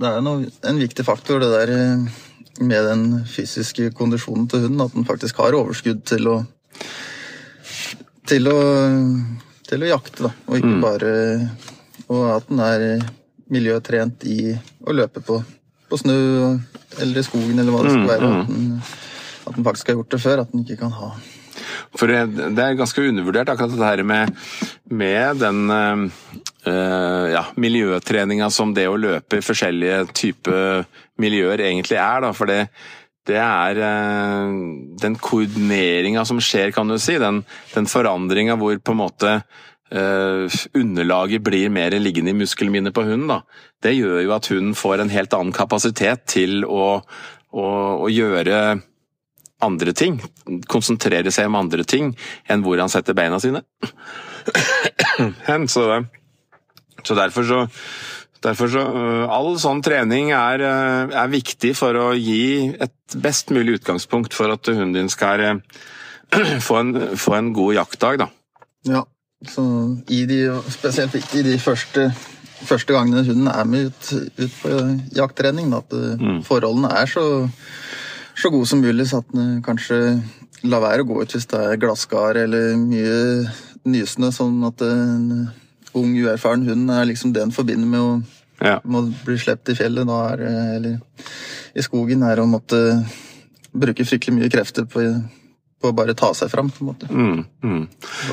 det 0.00 0.08
er 0.08 0.22
noe, 0.24 0.48
en 0.64 0.78
viktig 0.80 1.04
faktor, 1.04 1.42
det 1.42 1.50
der 1.52 1.72
eh, 1.74 2.20
med 2.60 2.86
den 2.86 3.04
fysiske 3.28 3.90
kondisjonen 3.96 4.46
til 4.48 4.66
hunden, 4.66 4.84
at 4.84 4.94
den 4.94 5.08
faktisk 5.08 5.40
har 5.42 5.56
overskudd 5.58 6.04
til 6.08 6.28
å 6.30 6.40
til 8.30 8.46
å, 8.46 8.58
til 9.66 9.84
å 9.84 9.88
jakte, 9.90 10.28
da, 10.28 10.30
og 10.46 10.60
ikke 10.60 10.76
bare 10.82 11.14
Og 12.10 12.26
at 12.30 12.46
den 12.50 12.60
er 12.62 12.84
miljøtrent 13.50 14.24
i 14.30 14.52
å 14.86 14.94
løpe 14.94 15.22
på, 15.26 15.40
på 15.90 15.98
snø 16.00 16.20
eller 17.00 17.20
i 17.20 17.26
skogen 17.26 17.58
eller 17.58 17.74
hva 17.74 17.84
det 17.86 17.94
skal 17.96 18.08
være. 18.08 18.30
At 18.30 18.48
den, 18.50 18.72
at 19.46 19.56
den 19.56 19.66
faktisk 19.66 19.90
har 19.90 20.00
gjort 20.00 20.14
det 20.14 20.22
før, 20.22 20.44
at 20.44 20.52
den 20.52 20.64
ikke 20.64 20.80
kan 20.84 20.94
ha 20.94 21.12
For 21.98 22.10
det, 22.10 22.54
det 22.56 22.64
er 22.64 22.78
ganske 22.78 23.02
undervurdert, 23.08 23.50
akkurat 23.52 23.74
det 23.76 23.88
her 23.88 24.02
med, 24.06 24.30
med 24.90 25.40
den 25.42 25.58
øh, 25.70 27.26
ja, 27.34 27.44
miljøtreninga 27.56 28.50
som 28.54 28.74
det 28.74 28.86
å 28.88 28.98
løpe 29.00 29.40
i 29.40 29.44
forskjellige 29.44 30.04
typer 30.14 30.84
miljøer 31.20 31.66
egentlig 31.66 31.98
er. 31.98 32.24
Da, 32.24 32.32
for 32.36 32.50
det, 32.50 32.60
det 33.28 33.38
er 33.42 33.82
øh, 33.86 34.54
den 35.02 35.18
koordineringa 35.20 36.24
som 36.28 36.40
skjer, 36.42 36.72
kan 36.74 36.88
du 36.88 36.98
si. 37.02 37.18
Den, 37.20 37.42
den 37.74 37.90
forandringa 37.90 38.56
hvor 38.60 38.78
på 38.78 38.96
en 38.96 39.02
måte 39.02 39.34
eh, 39.90 40.60
underlaget 40.74 41.42
blir 41.46 41.72
mer 41.72 41.94
liggende 41.98 42.34
i 42.34 42.38
muskelminnet 42.38 42.94
på 42.94 43.04
hunden. 43.06 43.28
Da. 43.30 43.40
Det 43.82 43.96
gjør 43.96 44.22
jo 44.24 44.36
at 44.36 44.50
hunden 44.52 44.76
får 44.78 45.02
en 45.02 45.12
helt 45.12 45.34
annen 45.36 45.56
kapasitet 45.56 46.26
til 46.30 46.64
å, 46.64 47.00
å, 47.50 47.66
å 48.06 48.10
gjøre 48.10 48.80
andre 49.64 49.94
ting. 49.96 50.20
Konsentrere 50.70 51.32
seg 51.34 51.50
om 51.50 51.58
andre 51.60 51.84
ting 51.84 52.14
enn 52.50 52.64
hvor 52.64 52.80
han 52.80 52.92
setter 52.92 53.16
beina 53.18 53.40
sine. 53.42 53.64
Så, 55.68 55.82
så 57.04 57.14
derfor 57.14 57.44
så 57.44 57.58
Derfor 58.40 58.70
så, 58.72 58.80
uh, 58.80 59.26
All 59.28 59.58
sånn 59.60 59.82
trening 59.84 60.30
er, 60.32 60.62
uh, 60.64 61.12
er 61.12 61.32
viktig 61.32 61.74
for 61.76 61.96
å 62.00 62.06
gi 62.16 62.72
et 62.72 63.16
best 63.20 63.52
mulig 63.52 63.80
utgangspunkt 63.80 64.32
for 64.36 64.52
at 64.54 64.70
hunden 64.70 64.94
din 64.96 65.12
skal 65.12 65.60
få 66.66 66.78
en, 66.80 66.94
få 67.20 67.36
en 67.36 67.50
god 67.56 67.76
jaktdag. 67.82 68.22
Da. 68.22 68.30
Ja, 68.88 69.02
så 69.48 69.64
i 70.12 70.24
de, 70.28 70.42
spesielt 70.68 71.16
i 71.34 71.42
de 71.46 71.56
første, 71.58 72.10
første 72.66 72.92
gangene 72.92 73.24
hunden 73.24 73.48
er 73.48 73.64
med 73.64 73.88
ut, 73.88 74.10
ut 74.36 74.58
på 74.62 74.74
jakttrening, 75.16 75.72
at 75.76 75.94
mm. 75.94 76.42
forholdene 76.44 76.92
er 77.00 77.08
så, 77.08 77.24
så 78.36 78.52
gode 78.52 78.68
som 78.68 78.82
mulig, 78.84 79.08
så 79.08 79.22
at 79.24 79.32
den 79.32 79.62
kanskje 79.64 80.20
lar 80.68 80.84
være 80.84 81.06
å 81.06 81.08
gå 81.08 81.22
ut 81.22 81.32
hvis 81.32 81.48
det 81.48 81.60
er 81.60 81.80
glasskar 81.80 82.36
eller 82.42 82.76
mye 82.76 83.48
nysende, 83.88 84.28
sånn 84.34 84.60
at 84.68 84.84
en 84.84 85.48
ung, 85.96 86.12
uerfaren 86.12 86.66
hund 86.68 86.92
er 86.92 87.08
liksom 87.08 87.32
det 87.34 87.46
en 87.46 87.54
forbinder 87.54 87.88
med 87.88 88.00
å, 88.00 88.12
Ja. 88.60 88.78
med 88.84 89.00
å 89.00 89.24
bli 89.24 89.38
sluppet 89.40 89.72
i 89.72 89.78
fjellet 89.78 90.08
er, 90.12 90.42
eller 90.76 90.98
i 91.74 91.82
skogen, 91.82 92.22
er 92.22 92.42
å 92.42 92.46
måtte 92.46 92.76
bruke 93.72 94.04
fryktelig 94.04 94.36
mye 94.36 94.50
krefter 94.52 94.84
på, 94.84 95.00
på 95.80 95.90
å 95.90 95.96
bare 95.96 96.14
ta 96.18 96.30
seg 96.36 96.50
fram, 96.52 96.68
på 96.72 96.84
en 96.84 96.90
måte. 96.90 97.08
Mm, 97.08 97.40
mm. 97.64 97.84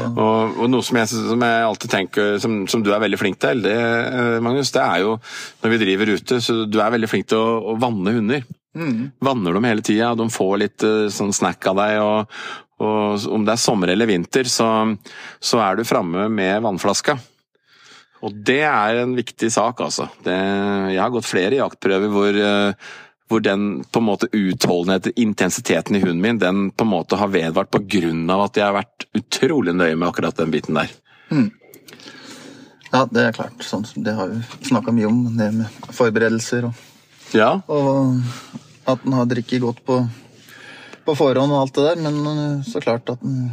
Og, 0.09 0.57
og 0.59 0.69
noe 0.71 0.83
som 0.83 0.99
jeg, 0.99 1.09
som 1.13 1.45
jeg 1.47 1.65
alltid 1.69 1.93
tenker, 1.93 2.35
som, 2.43 2.59
som 2.67 2.83
du 2.83 2.91
er 2.91 3.01
veldig 3.03 3.19
flink 3.21 3.39
til, 3.43 3.63
det, 3.63 3.75
øh, 3.77 4.37
Magnus, 4.43 4.73
det 4.75 4.83
er 4.83 5.05
jo 5.05 5.15
når 5.63 5.73
vi 5.73 5.81
driver 5.85 6.13
ute, 6.17 6.41
så 6.43 6.57
du 6.67 6.79
er 6.83 6.93
veldig 6.97 7.11
flink 7.11 7.29
til 7.31 7.39
å, 7.39 7.57
å 7.71 7.77
vanne 7.79 8.15
hunder. 8.17 8.43
mm. 8.77 8.99
vanner 9.23 9.55
dem 9.55 9.69
hele 9.69 9.85
tida, 9.85 10.11
de 10.19 10.27
får 10.33 10.57
litt 10.63 10.83
eh, 10.85 11.07
sånn 11.13 11.33
snack 11.35 11.71
av 11.71 11.79
deg. 11.79 12.01
Og, 12.03 12.37
og 12.83 13.31
om 13.33 13.47
det 13.47 13.55
er 13.55 13.63
sommer 13.63 13.95
eller 13.95 14.11
vinter, 14.11 14.51
så, 14.51 14.69
så 15.39 15.63
er 15.63 15.79
du 15.79 15.87
framme 15.87 16.27
med 16.29 16.61
vannflaska. 16.67 17.17
Og 18.25 18.33
det 18.45 18.63
er 18.65 19.03
en 19.03 19.13
viktig 19.17 19.49
sak, 19.53 19.81
altså. 19.85 20.07
Det, 20.25 20.35
jeg 20.93 21.01
har 21.01 21.11
gått 21.13 21.29
flere 21.29 21.59
jaktprøver 21.59 22.11
hvor, 22.11 22.39
eh, 22.43 22.95
hvor 23.27 23.43
den 23.43 23.83
på 23.91 23.99
en 23.99 24.07
måte 24.07 24.29
utholdenheten, 24.31 25.15
intensiteten 25.15 25.95
i 25.95 25.99
hunden 25.99 26.21
min, 26.23 26.39
den 26.39 26.69
på 26.71 26.85
en 26.85 26.93
måte 26.93 27.19
har 27.19 27.31
vedvart 27.31 27.71
på 27.71 27.83
grunn 27.83 28.29
av 28.31 28.45
at 28.47 28.59
jeg 28.59 28.65
har 28.65 28.77
vært 28.77 29.07
utrolig 29.17 29.75
nøye 29.75 29.95
med 29.95 30.07
akkurat 30.07 30.37
den 30.39 30.53
biten 30.53 30.79
der. 30.79 30.93
Ja, 32.91 33.03
det 33.11 33.25
er 33.25 33.35
klart. 33.35 33.59
Sånn, 33.67 33.83
det 34.03 34.15
har 34.15 34.31
vi 34.31 34.69
snakka 34.69 34.93
mye 34.95 35.09
om, 35.09 35.25
det 35.37 35.51
med 35.59 35.91
forberedelser 35.91 36.69
og, 36.69 36.85
Ja, 37.35 37.57
og 37.67 38.15
at 38.87 39.01
en 39.03 39.15
har 39.17 39.25
drikket 39.27 39.59
godt 39.59 39.81
på, 39.83 39.97
på 41.03 41.15
forhånd 41.19 41.51
og 41.51 41.65
alt 41.65 41.75
det 41.75 41.87
der, 41.89 42.03
men 42.05 42.39
eh, 42.39 42.61
så 42.63 42.79
klart 42.79 43.09
at 43.11 43.25
en 43.27 43.49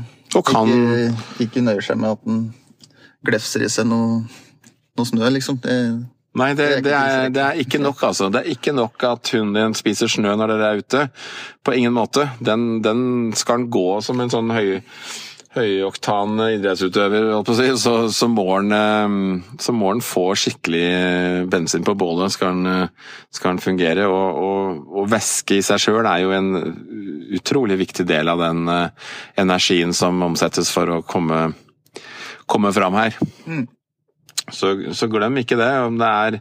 kan 0.47 0.71
ikke, 0.71 1.09
ikke 1.43 1.63
nøyer 1.67 1.83
seg 1.83 1.99
med 1.99 2.15
at 2.15 2.29
en 2.31 2.45
glefser 3.27 3.65
i 3.67 3.71
seg 3.73 3.89
noe, 3.91 4.23
noe 4.95 5.09
snø, 5.09 5.27
liksom. 5.35 5.59
Det, 5.65 5.75
Nei, 6.35 6.51
det, 6.59 6.69
Det 6.83 6.95
er 6.95 7.29
det, 7.31 7.43
er, 7.43 7.61
ikke 7.63 7.79
nok, 7.79 8.01
altså. 8.11 8.31
Det 8.33 8.43
er 8.43 8.55
ikke 8.57 8.75
nok 8.75 9.05
at 9.07 9.31
hunden 9.37 9.55
din 9.55 9.77
spiser 9.79 10.11
snø 10.11 10.35
når 10.35 10.55
dere 10.55 10.71
er 10.73 10.81
ute. 10.83 11.05
På 11.63 11.75
ingen 11.77 11.95
måte. 11.95 12.27
Den, 12.43 12.83
den 12.83 13.33
skal 13.39 13.63
den 13.63 13.71
gå 13.75 14.01
som 14.03 14.19
en 14.21 14.33
sånn 14.33 14.51
høy, 14.51 14.81
høyoktan 15.55 16.41
idrettsutøver, 16.57 17.29
si, 17.55 17.69
så, 17.79 17.93
så, 18.11 18.29
må 18.31 18.47
han, 18.51 18.75
eh, 18.75 19.15
så 19.63 19.75
må 19.77 19.93
den 19.95 20.03
få 20.05 20.25
skikkelig 20.39 21.47
bensin 21.53 21.87
på 21.87 21.95
bålet 21.99 22.35
skal 22.35 22.67
eh, 22.67 23.13
skal 23.31 23.55
den 23.55 23.63
fungere. 23.63 24.09
Og, 24.11 24.41
og, 24.43 24.83
og, 24.91 25.07
væske 25.15 25.61
i 25.61 25.65
seg 25.65 25.83
sjøl 25.85 26.11
er 26.11 26.25
jo 26.25 26.35
en 26.35 26.51
utrolig 27.39 27.79
viktig 27.85 28.07
del 28.09 28.31
av 28.31 28.43
den 28.43 28.67
uh, 28.71 29.15
energien 29.41 29.95
som 29.97 30.23
omsettes 30.27 30.71
for 30.75 30.91
å 30.91 31.01
komme, 31.07 31.47
komme 32.51 32.75
fram 32.75 32.99
her. 32.99 33.19
Mm. 33.47 33.65
Så, 34.53 34.75
så, 34.93 35.09
glem 35.09 35.41
ikke 35.41 35.57
det. 35.61 35.71
Om 35.89 36.01
det 36.01 36.11
er 36.11 36.41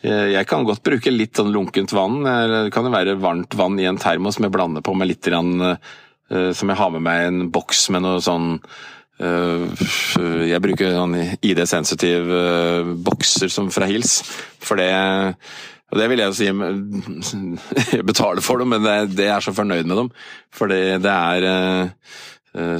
jeg 0.00 0.46
kan 0.48 0.62
godt 0.64 0.80
bruke 0.80 1.10
litt 1.12 1.36
sånn 1.36 1.50
lunkent 1.52 1.92
vann. 1.92 2.22
Det 2.24 2.70
kan 2.72 2.86
jo 2.88 2.92
være 2.94 3.18
varmt 3.20 3.52
vann 3.52 3.74
i 3.76 3.84
en 3.84 3.98
termos 4.00 4.38
som 4.38 4.46
jeg 4.46 4.54
blander 4.54 4.80
på 4.80 4.94
med 4.96 5.10
litt 5.10 5.28
Eh, 6.30 6.52
som 6.54 6.70
jeg 6.70 6.78
har 6.78 6.94
med 6.94 7.02
meg 7.02 7.26
en 7.26 7.42
boks 7.50 7.88
med 7.90 8.04
noe 8.04 8.20
sånn 8.22 8.52
eh, 9.18 9.82
jeg 10.46 10.62
bruker 10.62 10.94
sånn 10.94 11.16
ID-sensitiv 11.18 12.30
eh, 12.36 12.92
bokser 13.08 13.50
som 13.50 13.70
fra 13.74 13.88
Hils, 13.90 14.20
for 14.62 14.78
det 14.78 14.92
og 15.90 15.98
det 15.98 16.06
vil 16.06 16.20
jeg 16.22 16.34
si 16.38 16.46
Jeg 17.96 18.06
betaler 18.06 18.44
for 18.46 18.62
dem, 18.62 18.70
men 18.70 18.84
det, 18.86 19.16
det 19.18 19.26
er 19.26 19.42
så 19.42 19.50
fornøyd 19.50 19.88
med 19.90 19.98
dem. 19.98 20.10
For 20.54 20.70
det 20.70 21.00
er 21.02 21.46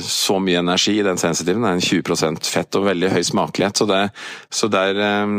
så 0.03 0.41
mye 0.43 0.59
energi 0.59 0.97
i 0.99 1.05
den 1.07 1.19
sensitiven. 1.21 1.63
Det 1.63 1.69
er 1.71 1.77
en 1.79 1.85
20% 2.03 2.49
fett 2.51 2.79
og 2.79 2.89
veldig 2.89 3.13
høy 3.13 3.21
smakelighet. 3.23 3.79
Så 3.79 3.87
det, 3.87 4.01
så 4.51 4.67
det 4.73 4.81
er 4.91 5.37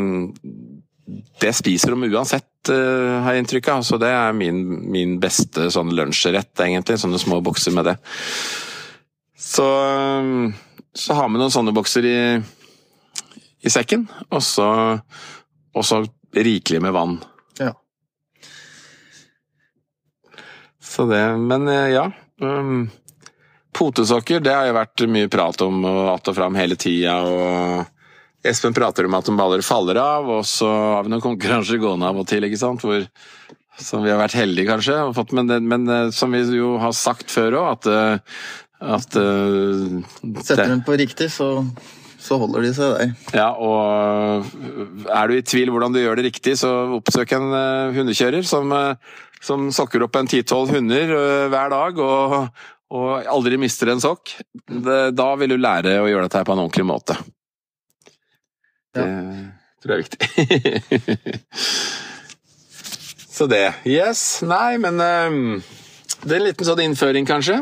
Det 1.41 1.51
spiser 1.57 1.91
de 1.91 2.07
uansett 2.13 2.71
uh, 2.71 3.19
har 3.25 3.35
jeg 3.35 3.43
inntrykk 3.43 3.67
av. 3.73 3.83
Så 3.83 3.99
det 3.99 4.11
er 4.15 4.37
min, 4.37 4.61
min 4.91 5.17
beste 5.19 5.67
sånn 5.73 5.91
lunsjrett, 5.97 6.53
egentlig. 6.63 6.99
Sånne 7.01 7.19
små 7.19 7.41
bokser 7.43 7.75
med 7.75 7.89
det. 7.91 7.97
Så, 9.35 9.67
så 10.95 11.17
har 11.17 11.27
vi 11.27 11.41
noen 11.41 11.51
sånne 11.51 11.73
bokser 11.75 12.05
i, 12.07 12.17
i 13.65 13.73
sekken, 13.73 14.05
og 14.29 14.43
så, 14.45 14.67
og 15.75 15.87
så 15.87 16.03
rikelig 16.37 16.81
med 16.85 16.93
vann. 16.95 17.17
Ja. 17.59 17.73
Så 20.81 21.07
det 21.09 21.23
Men 21.37 21.67
eh, 21.67 21.89
ja. 21.95 22.11
Um, 22.41 22.89
potesokker, 23.81 24.43
det 24.45 24.53
har 24.53 24.69
jo 24.69 24.77
vært 24.77 25.03
mye 25.09 25.29
prat 25.31 25.65
om 25.65 25.81
og 25.89 26.13
att 26.13 26.27
og 26.29 26.37
fram 26.37 26.57
hele 26.59 26.77
tida. 26.77 27.17
Espen 28.45 28.73
prater 28.73 29.05
om 29.05 29.13
at 29.17 29.25
de 29.25 29.37
baller 29.37 29.61
faller 29.65 29.97
av, 30.01 30.29
og 30.39 30.45
så 30.49 30.69
har 30.69 31.05
vi 31.05 31.13
noen 31.13 31.23
konkurranser 31.23 31.81
gående 31.81 32.09
av 32.09 32.17
og 32.17 32.27
til, 32.29 32.45
ikke 32.45 32.57
sant? 32.61 32.81
Hvor, 32.85 33.05
som 33.81 34.01
vi 34.05 34.09
har 34.09 34.19
vært 34.21 34.37
heldige, 34.37 34.69
kanskje. 34.69 34.97
Fått, 35.17 35.33
men, 35.37 35.49
men, 35.69 35.87
eh, 35.89 36.09
som 36.13 36.33
vi 36.33 36.41
jo 36.57 36.75
har 36.81 36.93
sagt 36.97 37.33
før 37.33 37.59
òg, 37.61 37.71
at, 37.75 37.89
eh, 37.89 38.45
at 38.97 39.17
uh, 39.17 39.97
Setter 40.41 40.71
dem 40.71 40.81
på 40.85 40.97
riktig, 40.97 41.29
så, 41.29 41.51
så, 42.17 42.39
holder 42.41 42.65
de 42.65 42.73
seg 42.73 42.95
der. 42.97 43.15
Ja, 43.37 43.51
og 43.53 45.05
er 45.05 45.29
du 45.29 45.37
i 45.37 45.45
tvil 45.45 45.69
hvordan 45.69 45.93
du 45.93 46.01
gjør 46.01 46.17
det 46.17 46.31
riktig, 46.31 46.57
så 46.57 46.71
oppsøk 46.97 47.37
en 47.37 47.53
hundekjører 47.93 48.41
som, 48.41 48.73
som 49.37 49.69
sokker 49.73 50.07
opp 50.07 50.17
en 50.17 50.29
ti-tolv 50.33 50.73
hunder 50.73 51.13
hver 51.53 51.73
dag. 51.77 52.01
og 52.01 52.49
og 52.91 53.27
aldri 53.31 53.57
mister 53.61 53.93
en 53.93 54.03
sokk, 54.03 54.35
da 54.67 55.29
vil 55.39 55.53
du 55.53 55.61
lære 55.61 56.01
å 56.01 56.09
gjøre 56.09 56.27
dette 56.27 56.43
på 56.47 56.55
en 56.55 56.63
ordentlig 56.65 56.87
måte. 56.89 57.15
Det 58.91 59.07
tror 59.81 59.95
jeg 59.95 59.97
er 59.97 60.03
viktig. 60.03 60.19
Så 63.31 63.47
det. 63.49 63.67
Yes. 63.87 64.41
Nei, 64.45 64.75
men 64.77 64.99
um, 64.99 65.61
det 66.21 66.35
er 66.35 66.41
en 66.41 66.49
liten 66.49 66.67
sånn 66.67 66.83
innføring, 66.83 67.25
kanskje. 67.25 67.61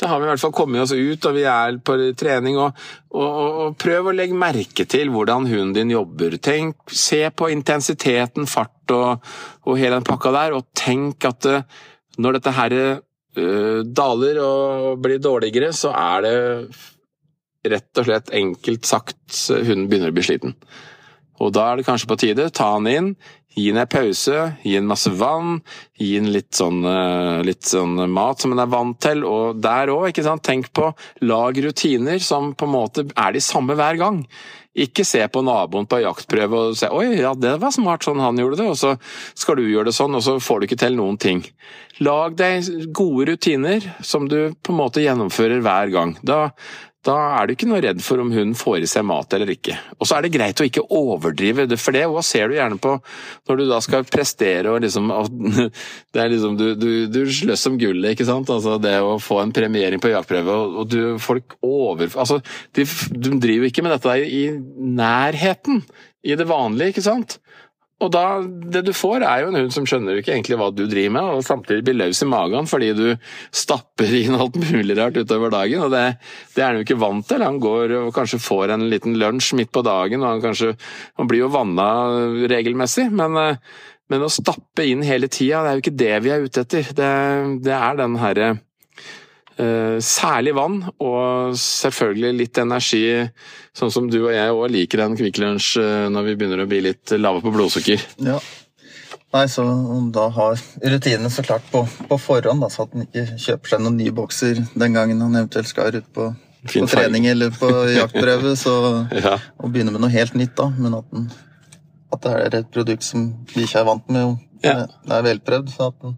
Da 0.00 0.08
har 0.10 0.20
vi 0.20 0.26
i 0.26 0.30
hvert 0.30 0.42
fall 0.42 0.54
kommet 0.56 0.82
oss 0.82 0.94
ut, 0.94 1.26
og 1.28 1.34
vi 1.36 1.44
er 1.50 1.76
på 1.84 1.96
trening. 2.18 2.56
Og, 2.62 2.84
og, 3.12 3.58
og 3.64 3.76
prøv 3.82 4.08
å 4.10 4.14
legge 4.16 4.38
merke 4.38 4.86
til 4.90 5.12
hvordan 5.12 5.50
hunden 5.50 5.74
din 5.76 5.92
jobber. 5.92 6.38
Tenk, 6.42 6.80
Se 6.88 7.20
på 7.34 7.50
intensiteten, 7.52 8.48
fart 8.50 8.94
og, 8.94 9.26
og 9.66 9.78
hele 9.80 9.98
den 9.98 10.06
pakka 10.06 10.32
der, 10.34 10.56
og 10.56 10.70
tenk 10.78 11.26
at 11.28 11.50
uh, 11.50 11.84
når 12.16 12.38
dette 12.38 12.54
her 12.56 12.78
uh, 12.78 13.02
daler 13.34 14.40
og 14.42 15.00
blir 15.02 15.22
dårligere, 15.22 15.72
så 15.74 15.90
er 15.94 16.24
det 16.24 16.34
rett 17.74 18.00
og 18.00 18.06
slett 18.08 18.34
enkelt 18.36 18.86
sagt 18.86 19.38
hunden 19.50 19.88
begynner 19.90 20.12
å 20.12 20.16
bli 20.16 20.26
sliten. 20.26 20.56
Og 21.42 21.50
da 21.56 21.70
er 21.70 21.80
det 21.80 21.86
kanskje 21.88 22.10
på 22.10 22.18
tide, 22.20 22.50
ta 22.54 22.74
han 22.76 22.86
inn, 22.90 23.14
gi 23.54 23.68
den 23.70 23.80
en 23.82 23.90
pause, 23.90 24.40
gi 24.62 24.74
den 24.74 24.88
masse 24.90 25.12
vann, 25.14 25.60
gi 25.98 26.14
den 26.18 26.32
litt 26.34 26.52
sånn, 26.58 26.82
eh, 26.88 27.42
litt 27.46 27.62
sånn 27.68 28.10
mat 28.10 28.42
som 28.42 28.54
den 28.54 28.64
er 28.64 28.72
vant 28.72 28.98
til, 29.00 29.24
og 29.28 29.62
der 29.62 29.92
òg, 29.94 30.10
ikke 30.10 30.26
sant, 30.26 30.44
tenk 30.46 30.72
på 30.74 30.90
lag 31.22 31.58
rutiner 31.62 32.20
som 32.22 32.52
på 32.54 32.66
en 32.68 32.74
måte 32.74 33.06
er 33.14 33.32
de 33.32 33.42
samme 33.44 33.78
hver 33.78 34.00
gang. 34.00 34.24
Ikke 34.74 35.04
se 35.06 35.20
på 35.30 35.42
naboen 35.46 35.86
på 35.86 36.00
jaktprøve 36.02 36.60
og 36.70 36.76
se 36.76 36.88
'oi, 36.90 37.20
ja, 37.20 37.32
det 37.34 37.60
var 37.62 37.70
smart 37.70 38.02
sånn 38.02 38.18
han 38.18 38.36
gjorde 38.36 38.58
det', 38.58 38.70
og 38.70 38.76
så 38.76 38.98
skal 39.34 39.56
du 39.56 39.62
gjøre 39.62 39.86
det 39.86 39.94
sånn, 39.94 40.16
og 40.18 40.22
så 40.22 40.40
får 40.42 40.60
du 40.60 40.66
ikke 40.66 40.82
til 40.82 40.96
noen 40.96 41.16
ting. 41.16 41.44
Lag 42.00 42.34
deg 42.34 42.90
gode 42.92 43.30
rutiner 43.30 43.86
som 44.02 44.26
du 44.26 44.52
på 44.62 44.74
en 44.74 44.80
måte 44.80 45.04
gjennomfører 45.04 45.62
hver 45.62 45.92
gang. 45.94 46.16
Da, 46.26 46.50
da 47.04 47.14
er 47.36 47.46
du 47.46 47.54
ikke 47.54 47.68
noe 47.68 47.82
redd 47.84 48.00
for 48.04 48.22
om 48.22 48.30
hunden 48.32 48.54
får 48.56 48.84
i 48.84 48.88
seg 48.88 49.04
mat 49.06 49.34
eller 49.36 49.50
ikke. 49.52 49.76
Og 49.98 50.08
så 50.08 50.16
er 50.16 50.24
det 50.24 50.32
greit 50.34 50.60
å 50.60 50.66
ikke 50.66 50.86
overdrive, 50.96 51.66
for 51.80 51.96
det 51.96 52.04
ser 52.24 52.48
du 52.48 52.56
gjerne 52.56 52.78
på 52.80 52.94
når 53.48 53.60
du 53.60 53.64
da 53.68 53.80
skal 53.84 54.06
prestere 54.08 54.72
og 54.72 54.80
liksom 54.84 55.12
Det 56.14 56.22
er 56.22 56.30
liksom 56.32 56.56
du, 56.56 56.66
du, 56.78 56.88
du 57.10 57.20
sløss 57.28 57.66
om 57.68 57.76
gullet, 57.80 58.14
ikke 58.14 58.26
sant. 58.28 58.50
Altså 58.52 58.78
det 58.82 58.96
å 59.02 59.18
få 59.22 59.40
en 59.42 59.52
premiering 59.54 60.00
på 60.00 60.12
jaktprøve, 60.12 60.56
og 60.80 60.88
du, 60.90 61.00
folk 61.22 61.56
over... 61.64 62.08
Altså, 62.20 62.40
de, 62.76 62.86
de 62.86 63.36
driver 63.42 63.68
ikke 63.68 63.84
med 63.84 63.96
dette 63.96 64.16
i 64.24 64.44
nærheten 64.54 65.82
i 66.24 66.36
det 66.38 66.46
vanlige, 66.48 66.94
ikke 66.94 67.04
sant. 67.04 67.38
Og 68.04 68.10
da, 68.12 68.24
det 68.44 68.82
du 68.84 68.92
får 68.96 69.24
er 69.24 69.42
jo 69.42 69.50
en 69.50 69.58
hund 69.58 69.72
som 69.72 69.86
skjønner 69.88 70.20
ikke 70.20 70.34
egentlig 70.34 70.58
hva 70.60 70.68
du 70.74 70.84
driver 70.84 71.14
med, 71.16 71.30
og 71.38 71.46
samtidig 71.46 71.86
blir 71.86 71.98
løs 72.02 72.20
i 72.20 72.28
magen 72.28 72.68
fordi 72.68 72.90
du 72.98 73.06
stapper 73.54 74.12
inn 74.20 74.36
alt 74.36 74.58
mulig 74.60 74.98
rart 74.98 75.16
utover 75.16 75.54
dagen. 75.54 75.86
og 75.86 75.94
Det, 75.94 76.04
det 76.56 76.62
er 76.62 76.70
han 76.70 76.80
jo 76.80 76.86
ikke 76.86 77.00
vant 77.00 77.28
til. 77.30 77.46
Han 77.46 77.62
går 77.62 77.96
og 78.02 78.12
kanskje 78.16 78.42
får 78.44 78.76
en 78.76 78.86
liten 78.92 79.16
lunsj 79.20 79.54
midt 79.58 79.72
på 79.74 79.84
dagen, 79.86 80.22
og 80.22 80.36
han, 80.36 80.44
kanskje, 80.44 80.74
han 81.18 81.30
blir 81.30 81.46
jo 81.46 81.52
vanna 81.54 81.88
regelmessig. 82.50 83.08
Men, 83.14 83.40
men, 84.12 84.26
å 84.26 84.32
stappe 84.32 84.86
inn 84.86 85.04
hele 85.06 85.30
tida, 85.32 85.64
det 85.64 85.72
er 85.72 85.78
jo 85.78 85.84
ikke 85.84 85.98
det 86.04 86.14
vi 86.26 86.34
er 86.34 86.46
ute 86.46 86.66
etter. 86.66 86.94
Det, 86.94 87.10
det 87.64 87.76
er 87.78 88.00
den 88.02 88.20
herre 88.20 88.54
særlig 89.54 90.54
vann, 90.56 90.80
og 90.98 91.54
selvfølgelig 91.60 92.32
litt 92.40 92.58
energi, 92.58 93.04
sånn 93.76 93.92
som 93.94 94.08
du 94.10 94.18
og 94.24 94.32
jeg 94.34 94.50
òg 94.50 94.66
liker 94.74 95.04
en 95.04 95.14
Kvikk 95.18 95.38
Lunsj 95.42 95.78
uh, 95.78 96.10
når 96.10 96.26
vi 96.26 96.34
begynner 96.40 96.64
å 96.64 96.68
bli 96.70 96.80
litt 96.88 97.14
lave 97.14 97.42
på 97.44 97.52
blodsukker. 97.54 98.02
Ja. 98.26 98.40
Nei, 99.34 99.48
så 99.50 99.64
da 100.14 100.28
har 100.30 100.60
rutinene 100.78 101.30
så 101.30 101.42
klart 101.42 101.64
på, 101.72 101.80
på 102.08 102.18
forhånd, 102.22 102.62
da, 102.62 102.68
så 102.70 102.84
at 102.84 102.92
han 102.94 103.06
ikke 103.08 103.38
kjøper 103.42 103.72
seg 103.72 103.80
noen 103.82 103.96
nye 103.98 104.14
bokser 104.14 104.60
den 104.78 104.94
gangen 104.94 105.22
han 105.24 105.34
eventuelt 105.40 105.70
skal 105.70 105.98
ut 105.98 106.06
på, 106.14 106.28
på 106.70 106.84
trening 106.92 107.26
eller 107.32 107.50
på 107.58 107.70
jaktprøve, 107.98 108.54
så, 108.60 108.76
ja. 109.24 109.34
og 109.58 109.74
begynne 109.74 109.94
med 109.94 110.04
noe 110.04 110.14
helt 110.14 110.38
nytt, 110.38 110.54
da. 110.60 110.68
Men 110.78 110.94
at, 111.00 111.10
den, 111.10 111.26
at 112.14 112.22
det 112.22 112.36
er 112.44 112.58
et 112.60 112.70
produkt 112.76 113.06
som 113.06 113.26
vi 113.56 113.66
ikke 113.66 113.82
er 113.82 113.90
vant 113.90 114.14
med, 114.14 114.30
og 114.30 114.62
ja. 114.66 114.84
det 115.02 115.18
er 115.18 115.26
velprøvd. 115.26 115.74
så 115.74 115.90
at 115.90 115.98
den 116.06 116.14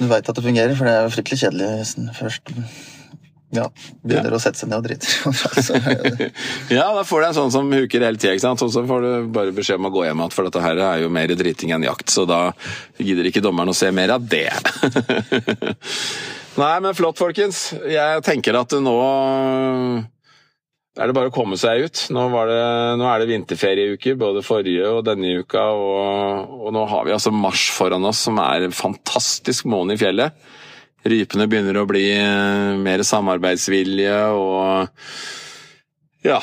du 0.00 0.08
veit 0.08 0.24
at 0.24 0.36
det 0.36 0.44
fungerer, 0.44 0.72
for 0.78 0.88
det 0.88 0.96
er 0.96 1.04
jo 1.04 1.12
fryktelig 1.14 1.42
kjedelig 1.44 1.68
hvis 1.76 1.94
den 1.98 2.10
først 2.16 2.52
ja, 3.50 3.64
begynner 4.06 4.30
ja. 4.30 4.38
å 4.38 4.42
sette 4.42 4.60
seg 4.60 4.70
ned 4.70 4.78
og 4.78 4.86
driter. 4.86 5.10
ja, 6.78 6.86
da 6.94 7.02
får 7.06 7.22
du 7.22 7.26
en 7.26 7.36
sånn 7.40 7.52
som 7.54 7.72
huker 7.74 8.04
hele 8.06 8.20
tida, 8.20 8.52
og 8.54 8.70
så 8.72 8.84
får 8.86 9.06
du 9.06 9.10
bare 9.34 9.54
beskjed 9.54 9.80
om 9.80 9.88
å 9.90 9.92
gå 9.94 10.04
hjem 10.06 10.22
igjen, 10.22 10.34
for 10.34 10.46
dette 10.46 10.62
her 10.62 10.82
er 10.86 11.02
jo 11.02 11.10
mer 11.12 11.34
driting 11.38 11.74
enn 11.74 11.86
jakt, 11.88 12.12
så 12.14 12.24
da 12.30 12.40
gidder 12.98 13.26
ikke 13.30 13.42
dommeren 13.44 13.72
å 13.72 13.76
se 13.76 13.90
mer 13.94 14.14
av 14.14 14.22
det. 14.30 14.48
Nei, 16.60 16.76
men 16.82 16.94
flott, 16.98 17.18
folkens. 17.18 17.70
Jeg 17.90 18.22
tenker 18.26 18.58
at 18.60 18.74
nå 18.82 18.96
er 20.98 21.06
det 21.06 21.14
bare 21.14 21.30
å 21.30 21.34
komme 21.34 21.58
seg 21.60 21.84
ut. 21.86 22.00
Nå, 22.14 22.24
det, 22.50 22.62
nå 22.98 23.06
er 23.06 23.22
det 23.22 23.28
vinterferieuker, 23.30 24.16
både 24.18 24.42
forrige 24.42 24.88
og 24.90 25.04
denne 25.06 25.36
uka, 25.38 25.62
og, 25.76 26.56
og, 26.56 26.70
nå 26.74 26.82
har 26.90 27.06
vi 27.06 27.14
altså 27.14 27.32
mars 27.34 27.68
foran 27.74 28.08
oss, 28.08 28.24
som 28.26 28.40
er 28.42 28.66
en 28.66 28.74
fantastisk 28.74 29.68
måned 29.70 29.94
i 29.94 30.00
fjellet. 30.00 30.50
Rypene 31.06 31.46
begynner 31.48 31.78
å 31.80 31.86
bli 31.88 32.10
eh, 32.12 32.74
mer 32.80 33.04
samarbeidsvilje, 33.06 34.16
og 34.36 34.90
ja 36.26 36.40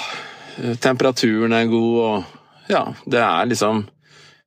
Temperaturen 0.82 1.54
er 1.54 1.68
god, 1.70 1.98
og 2.02 2.72
ja 2.72 2.80
Det 3.06 3.20
er 3.22 3.46
liksom 3.52 3.84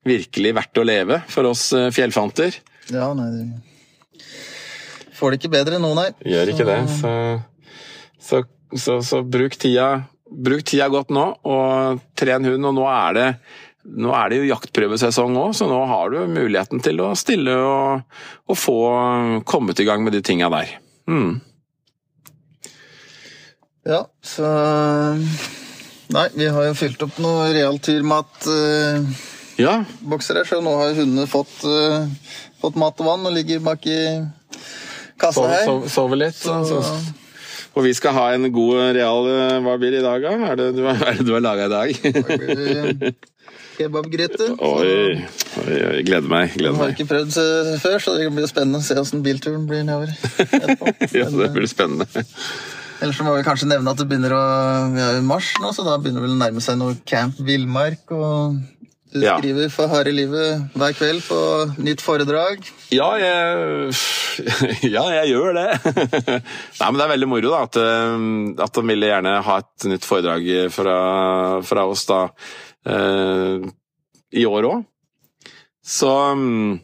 virkelig 0.03 0.57
verdt 0.57 0.81
å 0.81 0.83
leve 0.83 1.21
for 1.31 1.47
oss 1.53 1.69
eh, 1.77 1.93
fjellfanter. 1.95 2.57
Ja, 2.91 3.13
nei 3.15 3.61
Får 5.15 5.31
det 5.31 5.39
ikke 5.39 5.53
bedre 5.53 5.79
nå, 5.79 5.93
nei. 5.95 6.09
Gjør 6.27 6.51
ikke 6.51 6.67
det, 6.67 6.81
så, 6.97 7.13
så 8.19 8.41
så, 8.77 9.01
så 9.03 9.23
bruk, 9.27 9.57
tida, 9.61 10.05
bruk, 10.31 10.65
tida, 10.69 10.89
godt 10.93 11.13
nå, 11.15 11.27
og 11.43 12.01
tren 12.19 12.47
hund. 12.47 12.71
Og 12.71 12.77
nå 12.77 12.87
er 12.91 13.17
det, 13.17 13.29
nå 14.01 14.15
er 14.17 14.31
det 14.31 14.41
jo 14.41 14.51
jaktprøvesesong 14.51 15.39
òg, 15.41 15.55
så 15.57 15.69
nå 15.71 15.81
har 15.91 16.13
du 16.13 16.19
muligheten 16.31 16.83
til 16.85 17.03
å 17.05 17.13
stille 17.19 17.55
og, 17.57 18.03
og 18.51 18.59
få 18.59 18.81
kommet 19.49 19.81
i 19.81 19.89
gang 19.89 20.05
med 20.07 20.17
de 20.17 20.23
tinga 20.27 20.51
der. 20.53 20.77
Mm. 21.11 21.41
Ja, 23.89 24.05
så 24.23 24.47
Nei, 26.11 26.27
vi 26.35 26.49
har 26.51 26.65
jo 26.67 26.75
fylt 26.75 27.03
opp 27.07 27.19
noe 27.23 27.53
realtyrmatbokser 27.55 29.07
Ja, 29.63 29.77
her, 29.87 30.49
så 30.49 30.59
nå 30.65 30.73
har 30.81 30.97
hundene 30.99 31.27
fått, 31.31 31.63
uh, 31.65 32.03
fått 32.61 32.79
mat 32.81 33.01
og 33.01 33.07
vann 33.07 33.27
og 33.31 33.35
ligger 33.37 33.63
bak 33.63 33.87
i 33.87 34.01
kassa 35.21 35.47
her. 35.53 35.65
Sover 35.69 35.89
sove 35.95 36.17
litt. 36.19 36.39
Så, 36.41 36.65
Så, 36.67 36.81
og 37.75 37.85
vi 37.87 37.93
skal 37.95 38.15
ha 38.17 38.25
en 38.35 38.49
god 38.53 38.81
real 38.97 39.29
eh, 39.31 39.59
Hva 39.65 39.77
blir 39.81 39.93
det 39.95 40.01
i 40.01 40.07
dag, 40.07 40.25
da? 40.25 40.55
Det 40.59 40.71
du, 40.77 40.83
er 40.91 41.21
det 41.21 41.27
du 41.29 41.33
har 41.37 41.45
laga 41.49 41.69
i 41.69 41.75
dag? 41.75 43.15
kebabgryte. 43.81 44.49
Oi, 44.71 44.91
oi, 45.63 45.77
oi, 45.77 46.01
gleder 46.05 46.29
meg. 46.29 46.53
Gleder 46.59 46.77
har 46.83 46.91
ikke 46.93 47.07
prøvd 47.09 47.39
eh, 47.41 47.71
før, 47.81 47.97
så 48.05 48.17
det 48.19 48.27
blir 48.35 48.51
spennende 48.51 48.83
å 48.83 48.85
se 48.85 48.97
åssen 49.01 49.23
bilturen 49.25 49.65
blir 49.71 49.87
nedover. 49.89 50.13
Ja, 51.17 51.31
det 51.33 51.49
blir 51.55 51.69
spennende. 51.71 52.05
eh, 52.21 52.35
Ellers 53.01 53.17
så 53.17 53.25
må 53.25 53.33
vi 53.39 53.47
kanskje 53.47 53.71
nevne 53.71 53.95
at 53.95 53.97
det 54.03 54.05
begynner 54.11 54.35
å 54.37 54.41
Vi 54.93 55.01
er 55.01 55.19
i 55.23 55.25
mars 55.25 55.55
nå, 55.63 55.71
så 55.73 55.87
da 55.87 55.95
begynner 55.97 56.21
det 56.21 56.27
vel 56.29 56.35
å 56.37 56.41
nærme 56.43 56.61
seg 56.65 56.77
noe 56.77 56.99
Camp 57.09 57.39
Villmark. 57.47 58.03
Og 58.13 58.59
du 59.11 59.19
skriver 59.25 59.71
for 59.75 59.91
harde 59.91 60.13
livet 60.15 60.77
hver 60.79 60.93
kveld 60.95 61.23
på 61.27 61.39
nytt 61.83 62.03
foredrag. 62.05 62.63
Ja, 62.95 63.09
jeg, 63.19 63.95
ja, 64.95 65.05
jeg 65.19 65.33
gjør 65.33 65.57
det. 65.57 65.69
Nei, 66.81 66.87
men 66.87 67.01
Det 67.01 67.07
er 67.07 67.13
veldig 67.15 67.31
moro 67.31 67.51
da, 67.51 67.65
at, 67.67 67.81
eh, 67.81 68.29
at 68.67 68.79
de 68.79 68.85
ville 68.93 69.11
gjerne 69.11 69.35
ha 69.47 69.59
et 69.65 69.89
nytt 69.91 70.07
foredrag 70.07 70.47
fra, 70.75 71.01
fra 71.67 71.87
oss 71.91 72.07
da, 72.11 72.21
eh, 72.87 73.67
i 74.39 74.47
år 74.47 74.71
òg. 74.71 74.87
Så 75.91 76.13
mm, 76.39 76.79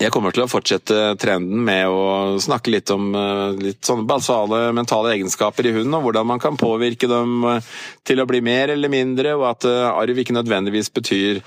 jeg 0.00 0.12
kommer 0.14 0.32
til 0.32 0.44
å 0.46 0.48
fortsette 0.48 0.96
trenden 1.20 1.60
med 1.66 1.90
å 1.90 2.38
snakke 2.40 2.72
litt 2.72 2.90
om 2.94 3.10
eh, 3.18 3.58
litt 3.60 3.84
sånne 3.84 4.06
basale 4.08 4.70
mentale 4.72 5.12
egenskaper 5.18 5.68
i 5.68 5.74
hunden, 5.76 5.92
og 5.98 6.06
hvordan 6.06 6.28
man 6.30 6.40
kan 6.40 6.56
påvirke 6.60 7.10
dem 7.10 7.44
eh, 7.50 7.68
til 8.08 8.22
å 8.22 8.28
bli 8.28 8.40
mer 8.44 8.72
eller 8.72 8.92
mindre, 8.92 9.34
og 9.36 9.50
at 9.50 9.68
eh, 9.68 9.90
arv 9.90 10.22
ikke 10.22 10.36
nødvendigvis 10.38 10.88
betyr 10.96 11.42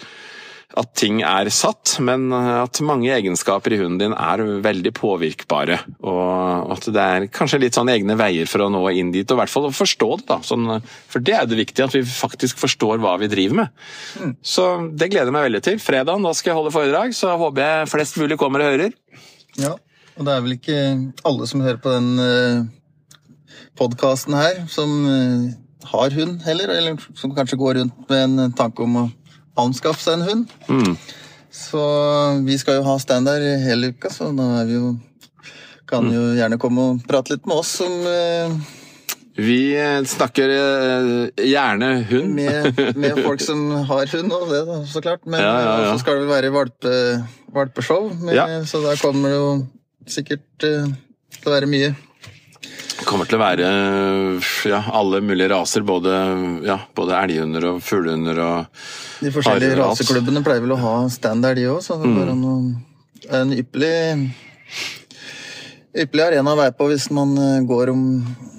at 0.75 0.91
ting 0.97 1.21
er 1.23 1.47
satt, 1.53 1.95
men 2.03 2.27
at 2.35 2.81
mange 2.83 3.11
egenskaper 3.15 3.73
i 3.75 3.79
hunden 3.79 3.99
din 4.01 4.15
er 4.15 4.43
veldig 4.65 4.91
påvirkbare. 4.97 5.77
Og 6.03 6.73
at 6.75 6.89
det 6.91 7.05
er 7.05 7.27
kanskje 7.33 7.61
litt 7.63 7.77
sånn 7.77 7.91
egne 7.93 8.17
veier 8.19 8.49
for 8.49 8.65
å 8.65 8.69
nå 8.73 8.83
inn 8.91 9.13
dit, 9.15 9.25
og 9.29 9.37
i 9.37 9.41
hvert 9.43 9.53
fall 9.53 9.69
å 9.69 9.73
forstå 9.75 10.09
det. 10.19 10.27
da. 10.31 10.39
Sånn, 10.45 10.67
for 11.11 11.23
det 11.23 11.37
er 11.37 11.49
det 11.49 11.59
viktige, 11.61 11.87
at 11.87 11.95
vi 11.95 12.03
faktisk 12.07 12.59
forstår 12.61 12.99
hva 13.03 13.15
vi 13.21 13.31
driver 13.31 13.63
med. 13.63 13.83
Så 14.43 14.67
det 14.91 15.11
gleder 15.13 15.31
jeg 15.31 15.37
meg 15.37 15.47
veldig 15.49 15.63
til. 15.69 15.81
Fredag 15.83 16.23
da 16.25 16.35
skal 16.35 16.51
jeg 16.51 16.59
holde 16.59 16.75
foredrag, 16.75 17.15
så 17.15 17.35
håper 17.39 17.65
jeg 17.65 17.91
flest 17.93 18.19
mulig 18.21 18.39
kommer 18.41 18.63
og 18.63 18.73
hører. 18.75 18.95
Ja, 19.61 19.75
og 20.15 20.27
det 20.27 20.33
er 20.33 20.43
vel 20.43 20.57
ikke 20.57 20.79
alle 21.27 21.47
som 21.49 21.63
hører 21.63 21.79
på 21.83 21.93
den 21.93 22.09
uh, 22.19 22.65
podkasten 23.79 24.35
her, 24.37 24.63
som 24.71 24.91
eh, 25.11 25.53
har 25.91 26.15
hund 26.15 26.43
heller, 26.45 26.71
eller 26.71 26.99
som 27.19 27.33
kanskje 27.35 27.59
går 27.59 27.79
rundt 27.79 28.09
med 28.09 28.39
en 28.39 28.55
tanke 28.55 28.83
om 28.85 29.01
å 29.03 29.05
anskaffe 29.59 30.03
seg 30.03 30.19
en 30.19 30.27
hund. 30.29 30.55
Mm. 30.69 30.95
Så 31.55 31.81
vi 32.43 32.57
skal 32.59 32.81
jo 32.81 32.87
ha 32.89 32.95
stand 32.99 33.29
der 33.29 33.43
hele 33.63 33.93
uka, 33.95 34.11
så 34.11 34.31
da 34.35 34.47
er 34.59 34.69
vi 34.69 34.79
jo 34.79 34.95
kan 35.89 36.07
jo 36.09 36.31
gjerne 36.33 36.57
komme 36.61 36.89
og 36.89 37.03
prate 37.05 37.35
litt 37.35 37.45
med 37.45 37.61
oss 37.61 37.75
som 37.81 37.93
eh, 38.09 38.55
Vi 39.37 39.59
eh, 39.77 39.99
snakker 40.09 40.51
eh, 40.55 41.45
gjerne 41.45 41.89
hund. 42.09 42.33
med, 42.33 42.81
med 42.97 43.19
folk 43.27 43.43
som 43.43 43.67
har 43.89 44.09
hund 44.15 44.33
og 44.33 44.49
det, 44.49 44.63
da, 44.69 44.79
så 44.89 45.03
klart. 45.05 45.25
Men 45.29 45.43
Ja, 45.43 45.53
ja, 45.61 45.75
ja. 45.85 45.93
så 45.93 46.01
skal 46.01 46.23
det 46.23 46.29
være 46.31 46.53
valpe, 46.55 46.95
valpeshow, 47.53 48.09
med, 48.23 48.41
så 48.67 48.81
der 48.83 48.99
kommer 49.01 49.29
det 49.29 49.37
jo 49.37 49.51
sikkert 50.09 50.45
til 50.63 51.45
å 51.45 51.53
være 51.53 51.69
mye. 51.69 51.93
Det 52.95 53.05
kommer 53.09 53.27
til 53.27 53.37
å 53.37 53.43
være 53.43 53.69
ja, 54.71 54.79
alle 54.95 55.19
mulige 55.25 55.49
raser, 55.51 55.83
både, 55.85 56.13
ja, 56.65 56.77
både 56.95 57.17
elghunder 57.19 57.67
og 57.73 57.81
fuglehunder 57.83 58.39
og 58.39 58.83
De 59.25 59.31
forskjellige 59.35 59.77
raseklubbene 59.81 60.43
pleier 60.45 60.63
vel 60.63 60.75
å 60.77 60.81
ha 60.81 60.93
stand 61.11 61.43
der, 61.43 61.57
de 61.59 61.67
òg, 61.73 61.81
så 61.83 61.99
det 61.99 62.07
Mm. 62.09 62.15
går 62.19 62.31
an 62.31 62.45
å 62.51 62.57
er 63.25 63.41
en 63.41 63.53
ypperlig 63.55 63.95
Ypperlig 65.95 66.25
arena 66.25 66.51
å 66.51 66.59
være 66.59 66.73
på 66.75 66.89
hvis 66.91 67.05
man 67.15 67.29
eh, 67.39 67.61
går 67.63 67.93
om, 67.93 68.01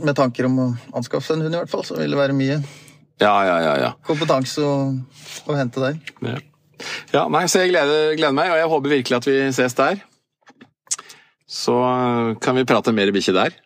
med 0.01 0.16
tanker 0.16 0.46
om 0.49 0.55
å 0.62 0.66
anskaffe 0.96 1.27
seg 1.29 1.37
en 1.37 1.42
hund, 1.44 1.55
i 1.55 1.59
hvert 1.61 1.72
fall. 1.72 1.83
Så 1.85 1.99
vil 1.99 2.14
det 2.14 2.16
være 2.16 2.37
mye 2.37 2.57
Ja, 3.20 3.35
ja, 3.44 3.57
ja. 3.61 3.75
ja. 3.83 3.90
kompetanse 4.09 4.64
å, 4.64 4.77
å 5.44 5.57
hente 5.59 5.83
der. 5.85 5.99
Ja, 6.25 6.38
ja 7.12 7.27
nei, 7.33 7.44
så 7.53 7.61
jeg 7.61 7.75
gleder, 7.75 8.14
gleder 8.16 8.37
meg, 8.37 8.55
og 8.55 8.61
jeg 8.62 8.70
håper 8.72 8.94
virkelig 8.94 9.18
at 9.18 9.29
vi 9.29 9.37
ses 9.53 9.77
der. 9.77 10.01
Så 11.46 11.77
øh, 11.77 12.33
kan 12.40 12.57
vi 12.57 12.64
prate 12.68 12.96
mer 12.96 13.12
bikkje 13.14 13.37
der. 13.37 13.61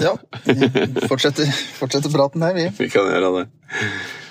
Ja. 0.00 0.14
vi 0.44 1.08
Fortsetter, 1.08 1.48
fortsetter 1.78 2.12
praten 2.12 2.42
her, 2.44 2.54
vi. 2.56 2.68
Vi 2.78 2.90
kan 2.92 3.08
gjøre 3.10 3.32
det. 3.38 3.46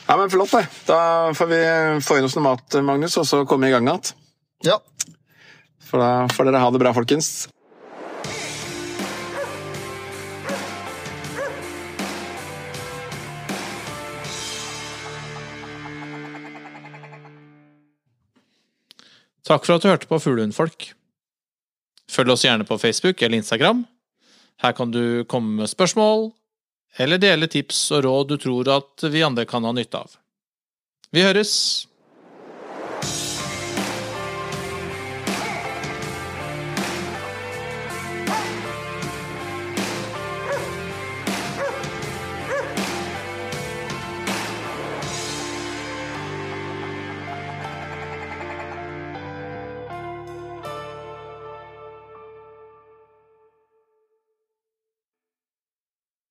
Ja, 0.08 0.17
men 0.19 0.29
Flott, 0.32 0.51
det. 0.51 0.67
Da 0.88 0.99
får 1.38 1.51
vi 1.51 1.62
få 2.03 2.19
inn 2.19 2.27
oss 2.27 2.38
noe 2.38 2.47
mat, 2.51 2.79
Magnus, 2.84 3.17
og 3.21 3.27
så 3.29 3.43
komme 3.47 3.69
i 3.69 3.73
gang 3.73 3.88
igjen. 3.88 4.13
Ja. 4.67 4.79
For 5.84 6.01
da 6.03 6.27
får 6.34 6.49
dere 6.49 6.63
ha 6.63 6.71
det 6.73 6.82
bra, 6.84 6.95
folkens. 6.95 7.34
Takk 19.43 19.65
for 19.67 19.75
at 19.75 19.84
du 19.84 19.89
hørte 19.91 20.08
på 20.08 20.19
Fuglehundfolk. 20.23 20.93
Følg 22.12 22.32
oss 22.32 22.45
gjerne 22.45 22.65
på 22.67 22.77
Facebook 22.79 23.21
eller 23.21 23.41
Instagram. 23.41 23.84
Her 24.62 24.76
kan 24.78 24.92
du 24.94 25.24
komme 25.26 25.62
med 25.62 25.72
spørsmål, 25.72 26.30
eller 27.02 27.18
dele 27.18 27.50
tips 27.50 27.88
og 27.96 28.04
råd 28.06 28.30
du 28.30 28.38
tror 28.38 28.70
at 28.76 29.06
vi 29.10 29.24
andre 29.26 29.48
kan 29.50 29.66
ha 29.66 29.74
nytte 29.74 30.04
av. 30.04 30.13
Vi 31.13 31.26
høres! 31.26 31.88